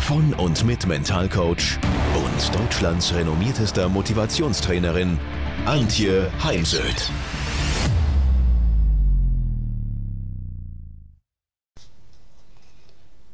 von 0.00 0.34
und 0.34 0.64
mit 0.64 0.86
Mentalcoach 0.86 1.78
und 2.14 2.54
Deutschlands 2.58 3.14
renommiertester 3.14 3.88
Motivationstrainerin 3.88 5.18
Antje 5.66 6.30
Heimsöth. 6.42 7.10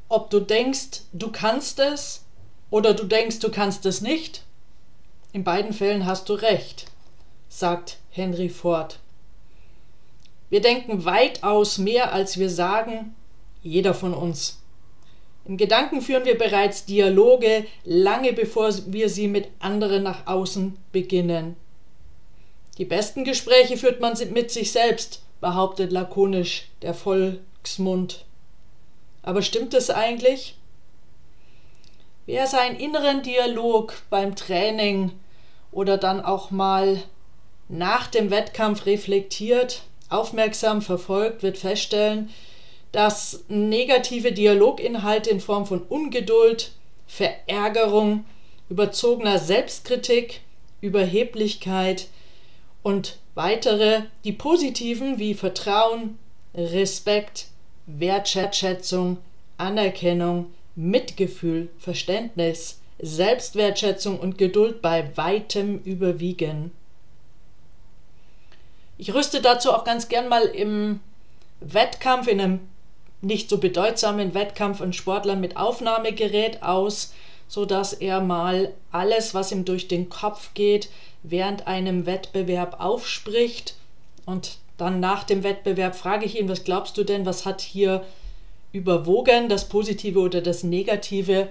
Ob 0.09 0.31
du 0.31 0.41
denkst, 0.41 1.03
du 1.13 1.31
kannst 1.31 1.79
es 1.79 2.25
oder 2.71 2.95
du 2.95 3.05
denkst, 3.05 3.39
du 3.39 3.51
kannst 3.51 3.87
es 3.87 4.01
nicht, 4.01 4.43
in 5.33 5.45
beiden 5.45 5.73
Fällen 5.73 6.07
hast 6.07 6.29
du 6.29 6.35
recht, 6.35 6.87
sagt 7.49 7.99
Henry 8.11 8.49
Ford. 8.49 8.99
Wir 10.51 10.61
denken 10.61 11.05
weitaus 11.05 11.79
mehr, 11.79 12.13
als 12.13 12.39
wir 12.39 12.51
sagen, 12.51 13.15
jeder 13.63 13.95
von 13.95 14.15
uns. 14.15 14.59
In 15.49 15.57
Gedanken 15.57 16.01
führen 16.03 16.25
wir 16.25 16.37
bereits 16.37 16.87
Dialoge, 16.87 17.67
lange 17.85 18.33
bevor 18.33 18.73
wir 18.87 19.09
sie 19.09 19.29
mit 19.29 19.49
anderen 19.61 20.03
nach 20.03 20.27
außen 20.27 20.77
beginnen. 20.91 21.57
Die 22.79 22.85
besten 22.85 23.25
Gespräche 23.25 23.77
führt 23.77 24.01
man 24.01 24.19
mit 24.33 24.51
sich 24.51 24.73
selbst, 24.73 25.23
behauptet 25.41 25.93
lakonisch 25.93 26.69
der 26.83 26.95
Volksmund. 26.95 28.25
Aber 29.23 29.41
stimmt 29.41 29.73
es 29.75 29.89
eigentlich? 29.89 30.57
Wer 32.27 32.49
seinen 32.49 32.77
inneren 32.77 33.23
Dialog 33.23 33.95
beim 34.11 34.35
Training 34.35 35.13
oder 35.71 35.97
dann 35.97 36.21
auch 36.21 36.51
mal 36.51 37.01
nach 37.69 38.09
dem 38.09 38.31
Wettkampf 38.31 38.85
reflektiert, 38.87 39.83
aufmerksam 40.09 40.83
verfolgt, 40.83 41.43
wird 41.45 41.57
feststellen, 41.57 42.31
dass 42.97 43.45
negative 43.49 44.33
Dialoginhalte 44.33 45.29
in 45.29 45.41
Form 45.41 45.67
von 45.67 45.83
Ungeduld, 45.83 46.73
Verärgerung, 47.07 48.25
überzogener 48.71 49.39
Selbstkritik, 49.39 50.41
Überheblichkeit 50.81 52.09
und 52.83 53.19
weitere, 53.35 54.05
die 54.25 54.33
positiven 54.33 55.19
wie 55.19 55.35
Vertrauen, 55.35 56.19
Respekt, 56.55 57.49
Wertschätzung, 57.85 59.19
Anerkennung, 59.59 60.47
Mitgefühl, 60.75 61.69
Verständnis, 61.79 62.81
Selbstwertschätzung 62.99 64.19
und 64.19 64.39
Geduld 64.39 64.81
bei 64.81 65.15
weitem 65.19 65.83
überwiegen. 65.85 66.73
Ich 68.97 69.13
rüste 69.13 69.43
dazu 69.43 69.71
auch 69.75 69.85
ganz 69.85 70.09
gern 70.09 70.31
mal 70.31 70.47
im 70.47 71.01
Wettkampf, 71.61 72.29
in 72.29 72.41
einem 72.41 72.61
nicht 73.21 73.49
so 73.49 73.59
bedeutsamen 73.59 74.35
Wettkampf 74.35 74.81
einen 74.81 74.93
Sportler 74.93 75.37
mit 75.37 75.57
Aufnahmegerät 75.57 76.63
aus, 76.63 77.13
sodass 77.49 77.93
er 77.93 78.21
mal 78.21 78.73
alles, 78.91 79.35
was 79.35 79.53
ihm 79.53 79.65
durch 79.65 79.89
den 79.89 80.09
Kopf 80.09 80.51
geht, 80.55 80.89
während 81.23 81.67
einem 81.67 82.07
Wettbewerb 82.07 82.81
aufspricht. 82.81 83.75
Und 84.25 84.59
dann 84.77 85.01
nach 85.01 85.25
dem 85.25 85.43
Wettbewerb 85.43 85.97
frage 85.97 86.27
ich 86.27 86.39
ihn, 86.39 86.49
was 86.49 86.65
glaubst 86.65 86.97
du 86.99 87.05
denn, 87.05 87.27
was 87.27 87.47
hat 87.47 87.61
hier 87.61 88.05
überwogen, 88.73 89.49
das 89.49 89.69
Positive 89.69 90.19
oder 90.19 90.41
das 90.41 90.63
Negative? 90.63 91.49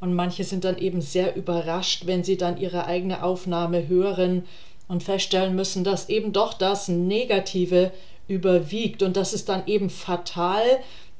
Und 0.00 0.14
manche 0.14 0.44
sind 0.44 0.64
dann 0.64 0.78
eben 0.78 1.00
sehr 1.00 1.36
überrascht, 1.36 2.06
wenn 2.06 2.24
sie 2.24 2.36
dann 2.36 2.58
ihre 2.58 2.86
eigene 2.86 3.22
Aufnahme 3.22 3.88
hören 3.88 4.44
und 4.88 5.02
feststellen 5.02 5.54
müssen, 5.54 5.84
dass 5.84 6.08
eben 6.08 6.32
doch 6.32 6.54
das 6.54 6.88
Negative 6.88 7.92
überwiegt. 8.28 9.02
Und 9.02 9.16
das 9.16 9.32
ist 9.32 9.48
dann 9.48 9.66
eben 9.66 9.90
fatal, 9.90 10.62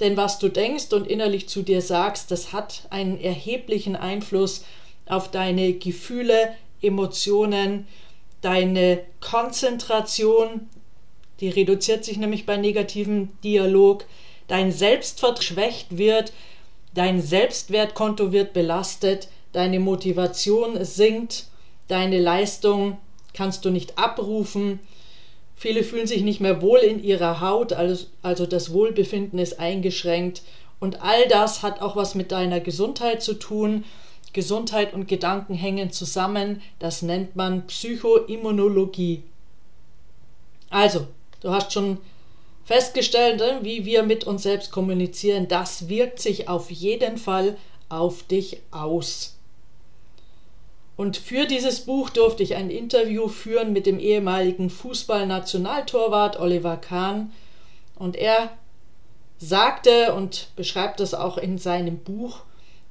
denn 0.00 0.16
was 0.16 0.38
du 0.38 0.48
denkst 0.48 0.92
und 0.92 1.06
innerlich 1.06 1.48
zu 1.48 1.62
dir 1.62 1.80
sagst, 1.80 2.30
das 2.30 2.52
hat 2.52 2.82
einen 2.90 3.20
erheblichen 3.20 3.96
Einfluss 3.96 4.64
auf 5.06 5.30
deine 5.30 5.74
Gefühle, 5.74 6.54
Emotionen, 6.82 7.86
deine 8.40 9.00
Konzentration, 9.20 10.68
die 11.40 11.48
reduziert 11.48 12.04
sich 12.04 12.16
nämlich 12.16 12.46
bei 12.46 12.56
negativem 12.56 13.30
Dialog, 13.42 14.04
dein 14.48 14.72
Selbstvertrauen 14.72 15.42
schwächt 15.42 15.96
wird, 15.96 16.32
dein 16.94 17.20
Selbstwertkonto 17.20 18.32
wird 18.32 18.52
belastet, 18.52 19.28
deine 19.52 19.80
Motivation 19.80 20.84
sinkt, 20.84 21.46
deine 21.88 22.18
Leistung 22.18 22.98
kannst 23.32 23.64
du 23.64 23.70
nicht 23.70 23.98
abrufen. 23.98 24.80
Viele 25.56 25.82
fühlen 25.82 26.06
sich 26.06 26.22
nicht 26.22 26.40
mehr 26.40 26.60
wohl 26.60 26.80
in 26.80 27.02
ihrer 27.02 27.40
Haut, 27.40 27.72
also, 27.72 28.46
das 28.46 28.72
Wohlbefinden 28.72 29.38
ist 29.38 29.60
eingeschränkt. 29.60 30.42
Und 30.80 31.02
all 31.02 31.26
das 31.28 31.62
hat 31.62 31.80
auch 31.80 31.96
was 31.96 32.14
mit 32.14 32.32
deiner 32.32 32.60
Gesundheit 32.60 33.22
zu 33.22 33.34
tun. 33.34 33.84
Gesundheit 34.32 34.92
und 34.92 35.06
Gedanken 35.08 35.54
hängen 35.54 35.92
zusammen. 35.92 36.60
Das 36.78 37.02
nennt 37.02 37.36
man 37.36 37.66
Psychoimmunologie. 37.66 39.22
Also, 40.70 41.06
du 41.40 41.50
hast 41.50 41.72
schon 41.72 41.98
festgestellt, 42.64 43.38
ne, 43.38 43.60
wie 43.62 43.84
wir 43.84 44.02
mit 44.02 44.24
uns 44.24 44.42
selbst 44.42 44.72
kommunizieren. 44.72 45.48
Das 45.48 45.88
wirkt 45.88 46.18
sich 46.18 46.48
auf 46.48 46.70
jeden 46.70 47.16
Fall 47.16 47.56
auf 47.88 48.24
dich 48.24 48.60
aus. 48.70 49.33
Und 50.96 51.16
für 51.16 51.46
dieses 51.46 51.80
Buch 51.80 52.10
durfte 52.10 52.42
ich 52.42 52.54
ein 52.54 52.70
Interview 52.70 53.28
führen 53.28 53.72
mit 53.72 53.86
dem 53.86 53.98
ehemaligen 53.98 54.70
Fußballnationaltorwart 54.70 56.38
Oliver 56.38 56.76
Kahn. 56.76 57.32
Und 57.96 58.16
er 58.16 58.50
sagte 59.38 60.14
und 60.14 60.48
beschreibt 60.54 61.00
das 61.00 61.14
auch 61.14 61.36
in 61.36 61.58
seinem 61.58 61.98
Buch, 61.98 62.40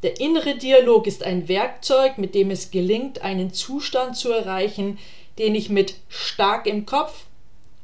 der 0.03 0.19
innere 0.19 0.56
Dialog 0.56 1.08
ist 1.08 1.24
ein 1.24 1.47
Werkzeug, 1.47 2.18
mit 2.18 2.36
dem 2.36 2.52
es 2.52 2.72
gelingt, 2.72 3.22
einen 3.22 3.53
Zustand 3.53 4.18
zu 4.18 4.31
erreichen, 4.31 5.00
den 5.40 5.56
ich 5.56 5.70
mit 5.70 5.96
stark 6.09 6.68
im 6.68 6.85
Kopf 6.85 7.25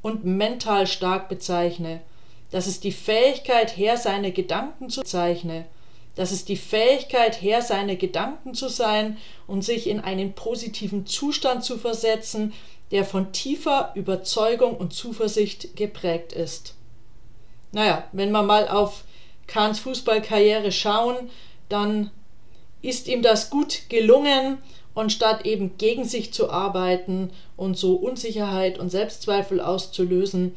und 0.01 0.25
mental 0.25 0.85
stark 0.85 1.29
bezeichne. 1.29 2.01
Das 2.51 2.67
ist 2.67 2.83
die 2.83 2.91
Fähigkeit, 2.91 3.77
Herr 3.77 3.95
seine 3.95 4.33
Gedanken 4.33 4.89
zu 4.89 5.01
zeichnen 5.03 5.63
das 6.19 6.33
ist 6.33 6.49
die 6.49 6.57
Fähigkeit, 6.57 7.41
Herr 7.41 7.61
seiner 7.61 7.95
Gedanken 7.95 8.53
zu 8.53 8.67
sein 8.67 9.15
und 9.47 9.63
sich 9.63 9.87
in 9.87 10.01
einen 10.01 10.33
positiven 10.33 11.05
Zustand 11.05 11.63
zu 11.63 11.77
versetzen, 11.77 12.51
der 12.91 13.05
von 13.05 13.31
tiefer 13.31 13.93
Überzeugung 13.95 14.75
und 14.75 14.91
Zuversicht 14.91 15.77
geprägt 15.77 16.33
ist. 16.33 16.75
Naja, 17.71 18.03
wenn 18.11 18.31
wir 18.31 18.43
mal 18.43 18.67
auf 18.67 19.05
Kahns 19.47 19.79
Fußballkarriere 19.79 20.73
schauen, 20.73 21.15
dann 21.69 22.11
ist 22.81 23.07
ihm 23.07 23.21
das 23.21 23.49
gut 23.49 23.83
gelungen 23.87 24.57
und 24.93 25.13
statt 25.13 25.45
eben 25.45 25.77
gegen 25.77 26.03
sich 26.03 26.33
zu 26.33 26.49
arbeiten 26.49 27.31
und 27.55 27.77
so 27.77 27.95
Unsicherheit 27.95 28.77
und 28.77 28.89
Selbstzweifel 28.89 29.61
auszulösen, 29.61 30.53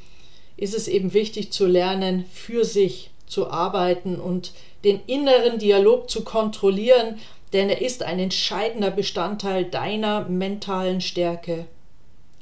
ist 0.57 0.75
es 0.75 0.89
eben 0.89 1.13
wichtig 1.13 1.53
zu 1.53 1.69
lernen, 1.69 2.25
für 2.33 2.65
sich 2.65 3.11
zu 3.29 3.49
arbeiten 3.49 4.17
und 4.17 4.51
den 4.85 5.01
inneren 5.07 5.59
Dialog 5.59 6.11
zu 6.11 6.25
kontrollieren, 6.25 7.19
denn 7.53 7.69
er 7.69 7.83
ist 7.83 8.03
ein 8.03 8.19
entscheidender 8.19 8.91
Bestandteil 8.91 9.65
deiner 9.65 10.29
mentalen 10.29 11.01
Stärke. 11.01 11.67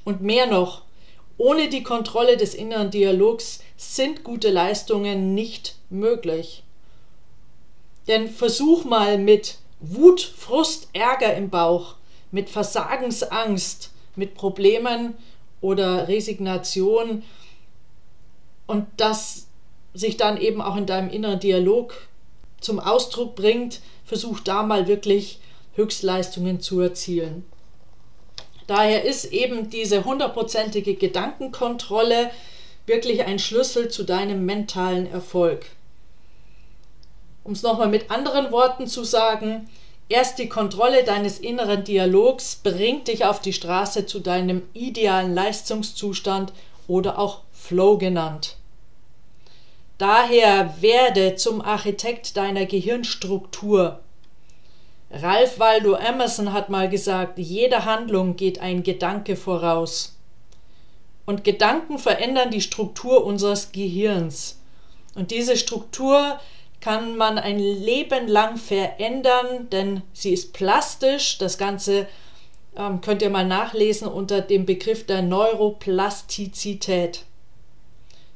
Und 0.04 0.22
mehr 0.22 0.46
noch, 0.46 0.82
ohne 1.36 1.68
die 1.68 1.82
Kontrolle 1.82 2.36
des 2.36 2.54
inneren 2.54 2.90
Dialogs 2.90 3.62
sind 3.76 4.24
gute 4.24 4.50
Leistungen 4.50 5.34
nicht 5.34 5.76
möglich. 5.88 6.62
Denn 8.08 8.28
versuch 8.28 8.84
mal 8.84 9.18
mit 9.18 9.58
Wut, 9.80 10.20
Frust, 10.20 10.88
Ärger 10.92 11.34
im 11.34 11.50
Bauch, 11.50 11.96
mit 12.30 12.50
Versagensangst, 12.50 13.90
mit 14.16 14.34
Problemen 14.34 15.14
oder 15.60 16.08
Resignation 16.08 17.22
und 18.66 18.86
das 18.96 19.46
sich 19.94 20.16
dann 20.16 20.40
eben 20.40 20.60
auch 20.62 20.76
in 20.76 20.86
deinem 20.86 21.10
inneren 21.10 21.40
Dialog 21.40 21.94
zum 22.60 22.78
Ausdruck 22.80 23.34
bringt, 23.34 23.80
versucht 24.04 24.48
da 24.48 24.62
mal 24.62 24.86
wirklich 24.86 25.40
Höchstleistungen 25.74 26.60
zu 26.60 26.80
erzielen. 26.80 27.44
Daher 28.66 29.04
ist 29.04 29.26
eben 29.26 29.70
diese 29.70 30.04
hundertprozentige 30.04 30.94
Gedankenkontrolle 30.94 32.30
wirklich 32.86 33.24
ein 33.24 33.38
Schlüssel 33.38 33.88
zu 33.88 34.04
deinem 34.04 34.46
mentalen 34.46 35.10
Erfolg. 35.10 35.66
Um 37.42 37.52
es 37.52 37.62
nochmal 37.62 37.88
mit 37.88 38.10
anderen 38.10 38.52
Worten 38.52 38.86
zu 38.86 39.02
sagen, 39.04 39.68
Erst 40.10 40.40
die 40.40 40.48
Kontrolle 40.48 41.04
deines 41.04 41.38
inneren 41.38 41.84
Dialogs 41.84 42.56
bringt 42.56 43.06
dich 43.06 43.24
auf 43.24 43.40
die 43.40 43.52
Straße 43.52 44.06
zu 44.06 44.18
deinem 44.18 44.62
idealen 44.72 45.32
Leistungszustand 45.32 46.52
oder 46.88 47.16
auch 47.16 47.42
Flow 47.52 47.96
genannt. 47.96 48.56
Daher 50.00 50.76
werde 50.80 51.36
zum 51.36 51.60
Architekt 51.60 52.38
deiner 52.38 52.64
Gehirnstruktur. 52.64 54.00
Ralph 55.10 55.58
Waldo 55.58 55.92
Emerson 55.92 56.54
hat 56.54 56.70
mal 56.70 56.88
gesagt, 56.88 57.38
jeder 57.38 57.84
Handlung 57.84 58.34
geht 58.34 58.62
ein 58.62 58.82
Gedanke 58.82 59.36
voraus. 59.36 60.16
Und 61.26 61.44
Gedanken 61.44 61.98
verändern 61.98 62.50
die 62.50 62.62
Struktur 62.62 63.26
unseres 63.26 63.72
Gehirns. 63.72 64.58
Und 65.16 65.32
diese 65.32 65.58
Struktur 65.58 66.40
kann 66.80 67.18
man 67.18 67.36
ein 67.36 67.58
Leben 67.58 68.26
lang 68.26 68.56
verändern, 68.56 69.68
denn 69.68 70.00
sie 70.14 70.32
ist 70.32 70.54
plastisch. 70.54 71.36
Das 71.36 71.58
Ganze 71.58 72.08
ähm, 72.74 73.02
könnt 73.02 73.20
ihr 73.20 73.28
mal 73.28 73.46
nachlesen 73.46 74.08
unter 74.08 74.40
dem 74.40 74.64
Begriff 74.64 75.04
der 75.04 75.20
Neuroplastizität. 75.20 77.26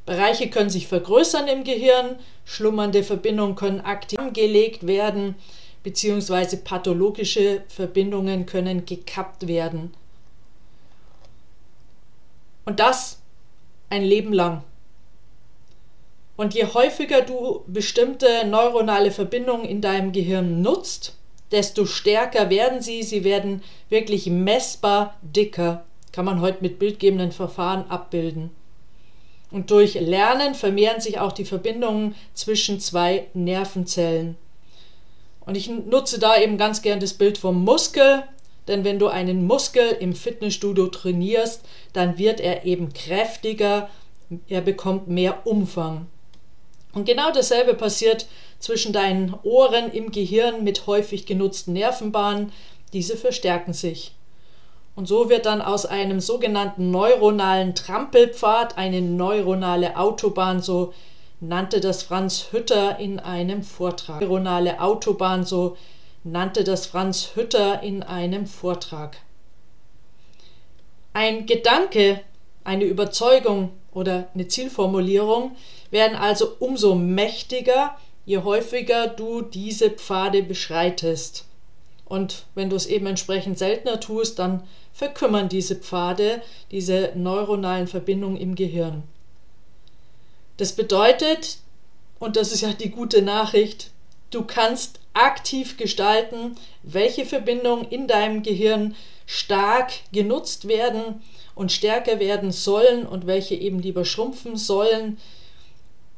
Bereiche 0.06 0.50
können 0.50 0.70
sich 0.70 0.86
vergrößern 0.86 1.48
im 1.48 1.64
Gehirn, 1.64 2.16
schlummernde 2.44 3.02
Verbindungen 3.02 3.56
können 3.56 3.80
aktiv 3.80 4.18
gelegt 4.32 4.86
werden, 4.86 5.34
beziehungsweise 5.82 6.58
pathologische 6.58 7.62
Verbindungen 7.68 8.46
können 8.46 8.84
gekappt 8.84 9.48
werden. 9.48 9.94
Und 12.64 12.80
das 12.80 13.20
ein 13.90 14.02
Leben 14.02 14.32
lang. 14.32 14.62
Und 16.36 16.54
je 16.54 16.66
häufiger 16.66 17.22
du 17.22 17.62
bestimmte 17.66 18.46
neuronale 18.46 19.10
Verbindungen 19.10 19.64
in 19.64 19.80
deinem 19.80 20.12
Gehirn 20.12 20.62
nutzt, 20.62 21.16
desto 21.52 21.86
stärker 21.86 22.50
werden 22.50 22.82
sie. 22.82 23.02
Sie 23.02 23.22
werden 23.22 23.62
wirklich 23.88 24.26
messbar 24.26 25.14
dicker. 25.22 25.84
Kann 26.12 26.24
man 26.24 26.40
heute 26.40 26.58
mit 26.62 26.78
bildgebenden 26.78 27.30
Verfahren 27.30 27.88
abbilden. 27.88 28.50
Und 29.54 29.70
durch 29.70 29.94
Lernen 29.94 30.56
vermehren 30.56 31.00
sich 31.00 31.20
auch 31.20 31.30
die 31.30 31.44
Verbindungen 31.44 32.16
zwischen 32.34 32.80
zwei 32.80 33.28
Nervenzellen. 33.34 34.34
Und 35.46 35.56
ich 35.56 35.68
nutze 35.68 36.18
da 36.18 36.36
eben 36.36 36.58
ganz 36.58 36.82
gern 36.82 36.98
das 36.98 37.14
Bild 37.14 37.38
vom 37.38 37.62
Muskel, 37.62 38.24
denn 38.66 38.82
wenn 38.82 38.98
du 38.98 39.06
einen 39.06 39.46
Muskel 39.46 39.96
im 40.00 40.12
Fitnessstudio 40.12 40.88
trainierst, 40.88 41.64
dann 41.92 42.18
wird 42.18 42.40
er 42.40 42.64
eben 42.64 42.92
kräftiger, 42.94 43.88
er 44.48 44.60
bekommt 44.60 45.06
mehr 45.06 45.46
Umfang. 45.46 46.08
Und 46.92 47.04
genau 47.04 47.30
dasselbe 47.30 47.74
passiert 47.74 48.26
zwischen 48.58 48.92
deinen 48.92 49.36
Ohren 49.44 49.92
im 49.92 50.10
Gehirn 50.10 50.64
mit 50.64 50.88
häufig 50.88 51.26
genutzten 51.26 51.74
Nervenbahnen, 51.74 52.50
diese 52.92 53.16
verstärken 53.16 53.72
sich. 53.72 54.16
Und 54.96 55.06
so 55.06 55.28
wird 55.28 55.46
dann 55.46 55.60
aus 55.60 55.86
einem 55.86 56.20
sogenannten 56.20 56.90
neuronalen 56.90 57.74
Trampelpfad 57.74 58.78
eine 58.78 59.02
neuronale 59.02 59.96
Autobahn, 59.96 60.62
so 60.62 60.92
nannte 61.40 61.80
das 61.80 62.04
Franz 62.04 62.48
Hütter 62.52 62.98
in 62.98 63.18
einem 63.18 63.62
Vortrag. 63.62 64.20
Neuronale 64.20 64.80
Autobahn, 64.80 65.44
so 65.44 65.76
nannte 66.22 66.64
das 66.64 66.86
Franz 66.86 67.32
Hütter 67.34 67.82
in 67.82 68.02
einem 68.02 68.46
Vortrag. 68.46 69.16
Ein 71.12 71.46
Gedanke, 71.46 72.20
eine 72.64 72.84
Überzeugung 72.84 73.70
oder 73.92 74.28
eine 74.34 74.48
Zielformulierung 74.48 75.56
werden 75.90 76.16
also 76.16 76.56
umso 76.58 76.94
mächtiger, 76.94 77.96
je 78.24 78.38
häufiger 78.38 79.08
du 79.08 79.42
diese 79.42 79.90
Pfade 79.90 80.42
beschreitest. 80.42 81.46
Und 82.06 82.44
wenn 82.54 82.70
du 82.70 82.76
es 82.76 82.86
eben 82.86 83.06
entsprechend 83.06 83.58
seltener 83.58 83.98
tust, 84.00 84.38
dann 84.38 84.62
verkümmern 84.92 85.48
diese 85.48 85.76
Pfade, 85.76 86.42
diese 86.70 87.12
neuronalen 87.14 87.86
Verbindungen 87.86 88.36
im 88.36 88.54
Gehirn. 88.54 89.02
Das 90.56 90.72
bedeutet, 90.72 91.58
und 92.18 92.36
das 92.36 92.52
ist 92.52 92.60
ja 92.60 92.72
die 92.72 92.90
gute 92.90 93.22
Nachricht, 93.22 93.90
du 94.30 94.44
kannst 94.44 95.00
aktiv 95.14 95.76
gestalten, 95.76 96.56
welche 96.82 97.24
Verbindungen 97.24 97.86
in 97.88 98.06
deinem 98.06 98.42
Gehirn 98.42 98.94
stark 99.26 99.92
genutzt 100.12 100.68
werden 100.68 101.22
und 101.54 101.72
stärker 101.72 102.20
werden 102.20 102.52
sollen 102.52 103.06
und 103.06 103.26
welche 103.26 103.54
eben 103.54 103.78
lieber 103.78 104.04
schrumpfen 104.04 104.56
sollen, 104.56 105.18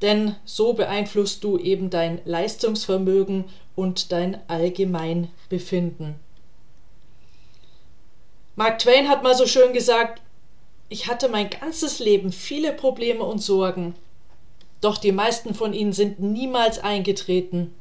denn 0.03 0.37
so 0.45 0.75
beeinflusst 0.75 1.43
du 1.45 1.59
eben 1.59 1.91
dein 1.91 2.21
Leistungsvermögen 2.25 3.45
und 3.75 4.13
dein 4.13 4.39
Allgemeinbefinden. 4.49 6.17
Mark 8.57 8.79
Twain 8.79 9.09
hat 9.09 9.23
mal 9.23 9.35
so 9.35 9.47
schön 9.47 9.73
gesagt, 9.73 10.23
ich 10.89 11.09
hatte 11.09 11.29
mein 11.29 11.51
ganzes 11.51 11.99
Leben 11.99 12.33
viele 12.33 12.73
Probleme 12.73 13.25
und 13.25 13.43
Sorgen, 13.43 13.95
doch 14.81 14.99
die 14.99 15.13
meisten 15.13 15.55
von 15.55 15.73
ihnen 15.73 15.93
sind 15.93 16.21
niemals 16.21 16.79
eingetreten. 16.79 17.75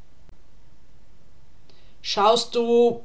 Schaust 2.02 2.56
du 2.56 3.02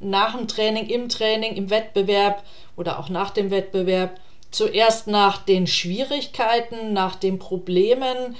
nach 0.00 0.36
dem 0.36 0.48
Training, 0.48 0.88
im 0.88 1.08
Training, 1.08 1.54
im 1.54 1.70
Wettbewerb 1.70 2.44
oder 2.76 2.98
auch 2.98 3.08
nach 3.08 3.30
dem 3.30 3.50
Wettbewerb 3.50 4.20
zuerst 4.50 5.06
nach 5.06 5.38
den 5.38 5.66
Schwierigkeiten, 5.66 6.92
nach 6.92 7.16
den 7.16 7.38
Problemen 7.38 8.36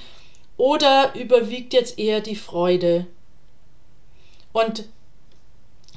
oder 0.57 1.15
überwiegt 1.15 1.73
jetzt 1.73 1.99
eher 1.99 2.21
die 2.21 2.35
Freude? 2.35 3.07
Und 4.53 4.85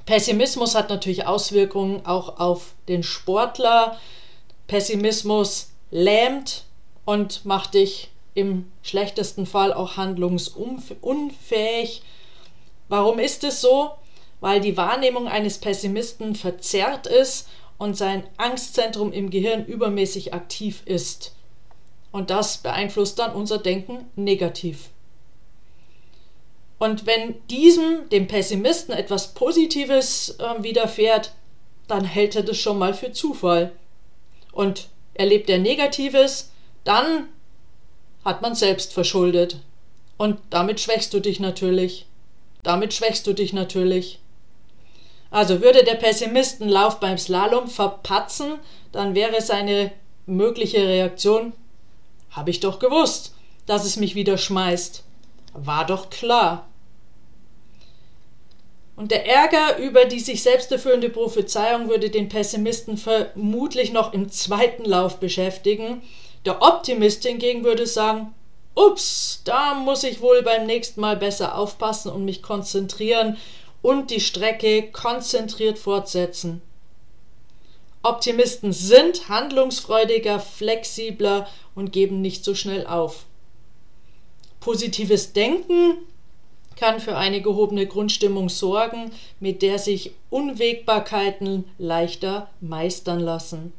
Pessimismus 0.06 0.74
hat 0.74 0.90
natürlich 0.90 1.26
Auswirkungen 1.26 2.04
auch 2.04 2.40
auf 2.40 2.74
den 2.88 3.02
Sportler. 3.02 3.98
Pessimismus 4.66 5.70
lähmt 5.90 6.64
und 7.04 7.44
macht 7.44 7.74
dich 7.74 8.10
im 8.34 8.70
schlechtesten 8.82 9.46
Fall 9.46 9.72
auch 9.72 9.96
handlungsunfähig. 9.96 12.02
Warum 12.88 13.18
ist 13.18 13.42
es 13.44 13.60
so? 13.60 13.90
Weil 14.40 14.60
die 14.60 14.76
Wahrnehmung 14.76 15.28
eines 15.28 15.58
Pessimisten 15.58 16.34
verzerrt 16.34 17.06
ist 17.06 17.48
und 17.80 17.96
sein 17.96 18.24
Angstzentrum 18.36 19.10
im 19.10 19.30
Gehirn 19.30 19.64
übermäßig 19.64 20.34
aktiv 20.34 20.82
ist. 20.84 21.34
Und 22.12 22.28
das 22.28 22.58
beeinflusst 22.58 23.18
dann 23.18 23.32
unser 23.32 23.56
Denken 23.56 24.04
negativ. 24.16 24.90
Und 26.78 27.06
wenn 27.06 27.36
diesem, 27.48 28.06
dem 28.10 28.26
Pessimisten, 28.26 28.92
etwas 28.92 29.32
Positives 29.32 30.36
äh, 30.38 30.62
widerfährt, 30.62 31.32
dann 31.88 32.04
hält 32.04 32.36
er 32.36 32.42
das 32.42 32.58
schon 32.58 32.78
mal 32.78 32.92
für 32.92 33.12
Zufall. 33.12 33.72
Und 34.52 34.88
erlebt 35.14 35.48
er 35.48 35.58
Negatives, 35.58 36.50
dann 36.84 37.28
hat 38.26 38.42
man 38.42 38.54
selbst 38.54 38.92
verschuldet. 38.92 39.56
Und 40.18 40.38
damit 40.50 40.80
schwächst 40.80 41.14
du 41.14 41.20
dich 41.20 41.40
natürlich. 41.40 42.04
Damit 42.62 42.92
schwächst 42.92 43.26
du 43.26 43.32
dich 43.32 43.54
natürlich. 43.54 44.18
Also 45.30 45.62
würde 45.62 45.84
der 45.84 45.94
Pessimisten 45.94 46.68
Lauf 46.68 46.98
beim 46.98 47.16
Slalom 47.16 47.68
verpatzen, 47.68 48.58
dann 48.92 49.14
wäre 49.14 49.40
seine 49.40 49.92
mögliche 50.26 50.86
Reaktion, 50.86 51.52
habe 52.30 52.50
ich 52.50 52.60
doch 52.60 52.78
gewusst, 52.78 53.34
dass 53.66 53.84
es 53.84 53.96
mich 53.96 54.14
wieder 54.14 54.38
schmeißt. 54.38 55.04
War 55.52 55.86
doch 55.86 56.10
klar. 56.10 56.66
Und 58.96 59.12
der 59.12 59.26
Ärger 59.26 59.78
über 59.78 60.04
die 60.04 60.20
sich 60.20 60.42
selbst 60.42 60.70
erfüllende 60.70 61.08
Prophezeiung 61.08 61.88
würde 61.88 62.10
den 62.10 62.28
Pessimisten 62.28 62.98
vermutlich 62.98 63.92
noch 63.92 64.12
im 64.12 64.30
zweiten 64.30 64.84
Lauf 64.84 65.18
beschäftigen. 65.18 66.02
Der 66.44 66.60
Optimist 66.60 67.22
hingegen 67.22 67.64
würde 67.64 67.86
sagen, 67.86 68.34
ups, 68.74 69.40
da 69.44 69.74
muss 69.74 70.04
ich 70.04 70.20
wohl 70.20 70.42
beim 70.42 70.66
nächsten 70.66 71.00
Mal 71.00 71.16
besser 71.16 71.56
aufpassen 71.56 72.10
und 72.10 72.24
mich 72.24 72.42
konzentrieren 72.42 73.36
und 73.82 74.10
die 74.10 74.20
Strecke 74.20 74.90
konzentriert 74.90 75.78
fortsetzen. 75.78 76.62
Optimisten 78.02 78.72
sind 78.72 79.28
handlungsfreudiger, 79.28 80.40
flexibler 80.40 81.46
und 81.74 81.92
geben 81.92 82.20
nicht 82.20 82.44
so 82.44 82.54
schnell 82.54 82.86
auf. 82.86 83.26
Positives 84.60 85.32
Denken 85.32 85.98
kann 86.76 87.00
für 87.00 87.16
eine 87.16 87.42
gehobene 87.42 87.86
Grundstimmung 87.86 88.48
sorgen, 88.48 89.10
mit 89.38 89.60
der 89.60 89.78
sich 89.78 90.12
Unwägbarkeiten 90.30 91.64
leichter 91.76 92.50
meistern 92.60 93.20
lassen. 93.20 93.74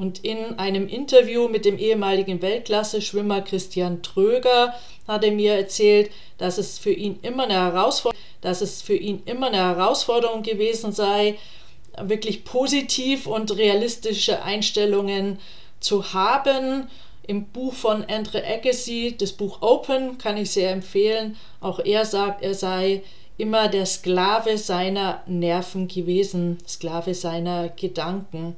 Und 0.00 0.24
in 0.24 0.58
einem 0.58 0.88
Interview 0.88 1.46
mit 1.46 1.66
dem 1.66 1.76
ehemaligen 1.76 2.40
Weltklasse-Schwimmer 2.40 3.42
Christian 3.42 4.02
Tröger 4.02 4.72
hat 5.06 5.24
er 5.24 5.30
mir 5.30 5.52
erzählt, 5.52 6.10
dass 6.38 6.56
es 6.56 6.78
für 6.78 6.90
ihn 6.90 7.18
immer 7.20 7.42
eine 7.42 7.52
Herausforderung, 7.52 8.24
dass 8.40 8.62
es 8.62 8.80
für 8.80 8.96
ihn 8.96 9.22
immer 9.26 9.48
eine 9.48 9.58
Herausforderung 9.58 10.42
gewesen 10.42 10.92
sei, 10.92 11.36
wirklich 12.00 12.46
positiv 12.46 13.26
und 13.26 13.54
realistische 13.58 14.42
Einstellungen 14.42 15.38
zu 15.80 16.14
haben 16.14 16.88
im 17.26 17.44
Buch 17.48 17.74
von 17.74 18.02
Andre 18.06 18.42
Agassi, 18.42 19.16
das 19.18 19.32
Buch 19.32 19.60
Open, 19.60 20.16
kann 20.16 20.38
ich 20.38 20.50
sehr 20.50 20.70
empfehlen. 20.70 21.36
Auch 21.60 21.78
er 21.78 22.06
sagt, 22.06 22.42
er 22.42 22.54
sei 22.54 23.02
immer 23.36 23.68
der 23.68 23.84
Sklave 23.84 24.56
seiner 24.56 25.22
Nerven 25.26 25.88
gewesen, 25.88 26.56
Sklave 26.66 27.12
seiner 27.12 27.68
Gedanken. 27.68 28.56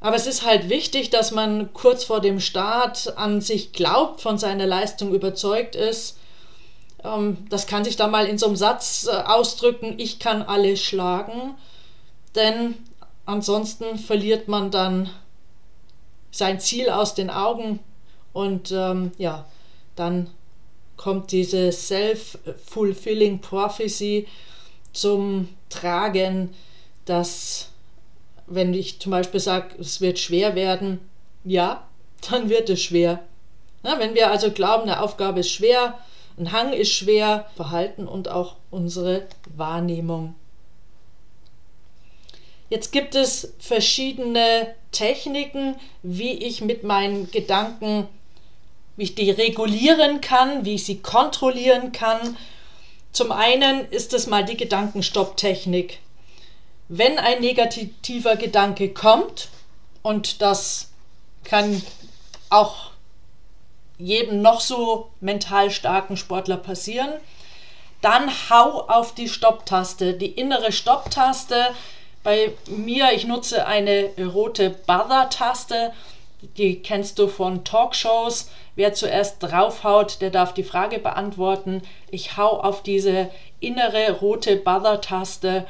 Aber 0.00 0.16
es 0.16 0.26
ist 0.26 0.44
halt 0.44 0.68
wichtig, 0.68 1.10
dass 1.10 1.32
man 1.32 1.72
kurz 1.72 2.04
vor 2.04 2.20
dem 2.20 2.40
Start 2.40 3.16
an 3.16 3.40
sich 3.40 3.72
glaubt, 3.72 4.20
von 4.20 4.38
seiner 4.38 4.66
Leistung 4.66 5.12
überzeugt 5.12 5.74
ist. 5.74 6.18
Ähm, 7.02 7.38
das 7.48 7.66
kann 7.66 7.84
sich 7.84 7.96
da 7.96 8.06
mal 8.06 8.26
in 8.26 8.38
so 8.38 8.46
einem 8.46 8.56
Satz 8.56 9.08
äh, 9.10 9.16
ausdrücken, 9.16 9.94
ich 9.98 10.18
kann 10.18 10.42
alle 10.42 10.76
schlagen, 10.76 11.54
denn 12.34 12.74
ansonsten 13.26 13.98
verliert 13.98 14.48
man 14.48 14.70
dann 14.70 15.10
sein 16.30 16.60
Ziel 16.60 16.90
aus 16.90 17.14
den 17.14 17.30
Augen 17.30 17.80
und 18.32 18.70
ähm, 18.70 19.12
ja, 19.18 19.46
dann 19.96 20.30
kommt 20.96 21.32
diese 21.32 21.72
self-fulfilling 21.72 23.40
prophecy 23.40 24.26
zum 24.92 25.48
Tragen, 25.70 26.54
dass 27.04 27.70
wenn 28.48 28.74
ich 28.74 29.00
zum 29.00 29.12
Beispiel 29.12 29.40
sage, 29.40 29.74
es 29.78 30.00
wird 30.00 30.18
schwer 30.18 30.54
werden, 30.54 31.00
ja, 31.44 31.86
dann 32.30 32.48
wird 32.48 32.70
es 32.70 32.82
schwer. 32.82 33.20
Ja, 33.84 33.98
wenn 33.98 34.14
wir 34.14 34.30
also 34.30 34.50
glauben, 34.50 34.84
eine 34.84 35.00
Aufgabe 35.00 35.40
ist 35.40 35.50
schwer, 35.50 35.98
ein 36.38 36.52
Hang 36.52 36.72
ist 36.72 36.92
schwer, 36.92 37.48
Verhalten 37.56 38.06
und 38.06 38.28
auch 38.28 38.56
unsere 38.70 39.26
Wahrnehmung. 39.56 40.34
Jetzt 42.70 42.92
gibt 42.92 43.14
es 43.14 43.54
verschiedene 43.58 44.74
Techniken, 44.92 45.76
wie 46.02 46.32
ich 46.32 46.60
mit 46.60 46.84
meinen 46.84 47.30
Gedanken, 47.30 48.06
wie 48.96 49.04
ich 49.04 49.14
die 49.14 49.30
regulieren 49.30 50.20
kann, 50.20 50.64
wie 50.64 50.74
ich 50.74 50.84
sie 50.84 51.00
kontrollieren 51.00 51.92
kann. 51.92 52.36
Zum 53.12 53.32
einen 53.32 53.88
ist 53.90 54.12
es 54.12 54.26
mal 54.26 54.44
die 54.44 54.56
Gedankenstopptechnik 54.56 56.00
wenn 56.88 57.18
ein 57.18 57.40
negativer 57.40 58.36
Gedanke 58.36 58.92
kommt, 58.92 59.48
und 60.02 60.40
das 60.40 60.90
kann 61.44 61.82
auch 62.50 62.90
jedem 63.98 64.40
noch 64.42 64.60
so 64.60 65.10
mental 65.20 65.70
starken 65.70 66.16
Sportler 66.16 66.56
passieren, 66.56 67.12
dann 68.00 68.30
hau 68.48 68.82
auf 68.88 69.14
die 69.14 69.28
Stopptaste, 69.28 70.14
die 70.14 70.30
innere 70.30 70.72
Stopptaste. 70.72 71.74
Bei 72.22 72.52
mir, 72.68 73.12
ich 73.12 73.26
nutze 73.26 73.66
eine 73.66 74.10
rote 74.32 74.70
Bother-Taste, 74.70 75.92
die 76.56 76.80
kennst 76.80 77.18
du 77.18 77.26
von 77.26 77.64
Talkshows. 77.64 78.50
Wer 78.76 78.94
zuerst 78.94 79.42
draufhaut, 79.42 80.20
der 80.20 80.30
darf 80.30 80.54
die 80.54 80.62
Frage 80.62 81.00
beantworten. 81.00 81.82
Ich 82.10 82.36
hau 82.36 82.60
auf 82.60 82.84
diese 82.84 83.30
innere 83.58 84.12
rote 84.12 84.56
Bother-Taste 84.56 85.66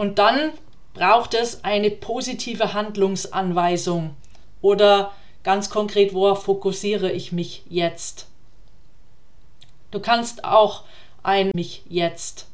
und 0.00 0.18
dann 0.18 0.52
braucht 0.94 1.34
es 1.34 1.62
eine 1.62 1.90
positive 1.90 2.72
Handlungsanweisung 2.72 4.16
oder 4.62 5.12
ganz 5.42 5.68
konkret, 5.68 6.14
worauf 6.14 6.44
fokussiere 6.44 7.12
ich 7.12 7.32
mich 7.32 7.64
jetzt. 7.68 8.26
Du 9.90 10.00
kannst 10.00 10.44
auch 10.44 10.84
ein 11.22 11.50
mich 11.52 11.82
jetzt. 11.86 12.46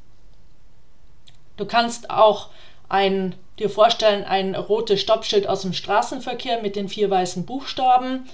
Du 1.57 1.67
kannst 1.67 2.11
auch 2.11 2.49
ein 2.89 3.37
dir 3.61 3.71
vorstellen 3.71 4.25
ein 4.25 4.57
rotes 4.57 5.01
Stoppschild 5.01 5.47
aus 5.47 5.63
dem 5.63 5.73
Straßenverkehr 5.73 6.63
mit 6.63 6.75
den 6.75 6.89
vier 6.89 7.11
weißen 7.11 7.47
Buchstaben. 7.47 8.29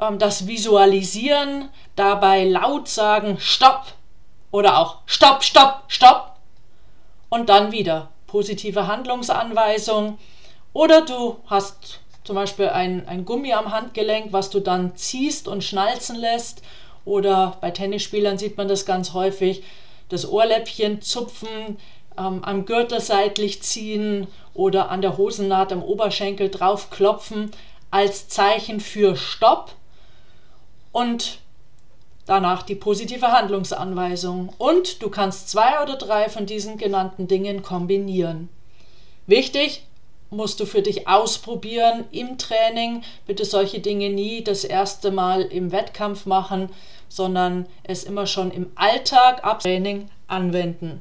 Ähm, 0.00 0.20
das 0.20 0.46
visualisieren, 0.46 1.70
dabei 1.96 2.44
laut 2.44 2.86
sagen 2.86 3.40
Stopp 3.40 3.94
oder 4.52 4.78
auch 4.78 4.98
Stopp, 5.06 5.42
Stopp, 5.42 5.82
Stopp 5.88 6.35
und 7.28 7.48
dann 7.48 7.72
wieder 7.72 8.10
positive 8.26 8.86
Handlungsanweisung. 8.86 10.18
Oder 10.72 11.02
du 11.02 11.38
hast 11.46 12.00
zum 12.24 12.36
Beispiel 12.36 12.68
ein, 12.68 13.06
ein 13.08 13.24
Gummi 13.24 13.52
am 13.52 13.72
Handgelenk, 13.72 14.32
was 14.32 14.50
du 14.50 14.60
dann 14.60 14.96
ziehst 14.96 15.48
und 15.48 15.64
schnalzen 15.64 16.16
lässt. 16.16 16.62
Oder 17.04 17.56
bei 17.60 17.70
Tennisspielern 17.70 18.36
sieht 18.36 18.56
man 18.56 18.68
das 18.68 18.84
ganz 18.84 19.12
häufig, 19.12 19.62
das 20.08 20.28
Ohrläppchen 20.28 21.02
zupfen, 21.02 21.78
ähm, 22.18 22.42
am 22.42 22.64
Gürtel 22.66 23.00
seitlich 23.00 23.62
ziehen 23.62 24.26
oder 24.54 24.90
an 24.90 25.02
der 25.02 25.16
Hosennaht 25.16 25.72
am 25.72 25.82
Oberschenkel 25.82 26.50
draufklopfen 26.50 27.52
als 27.90 28.28
Zeichen 28.28 28.80
für 28.80 29.16
Stopp. 29.16 29.72
Und 30.92 31.38
Danach 32.26 32.62
die 32.62 32.74
positive 32.74 33.30
Handlungsanweisung 33.30 34.52
und 34.58 35.00
du 35.02 35.10
kannst 35.10 35.48
zwei 35.48 35.80
oder 35.82 35.96
drei 35.96 36.28
von 36.28 36.44
diesen 36.44 36.76
genannten 36.76 37.28
Dingen 37.28 37.62
kombinieren. 37.62 38.48
Wichtig, 39.28 39.84
musst 40.30 40.58
du 40.58 40.66
für 40.66 40.82
dich 40.82 41.06
ausprobieren 41.06 42.04
im 42.10 42.36
Training. 42.36 43.02
Bitte 43.26 43.44
solche 43.44 43.78
Dinge 43.78 44.10
nie 44.10 44.42
das 44.42 44.64
erste 44.64 45.10
Mal 45.12 45.42
im 45.42 45.70
Wettkampf 45.70 46.26
machen, 46.26 46.70
sondern 47.08 47.66
es 47.84 48.04
immer 48.04 48.26
schon 48.26 48.50
im 48.50 48.72
Alltag 48.74 49.44
ab 49.44 49.60
Training 49.60 50.10
anwenden. 50.26 51.00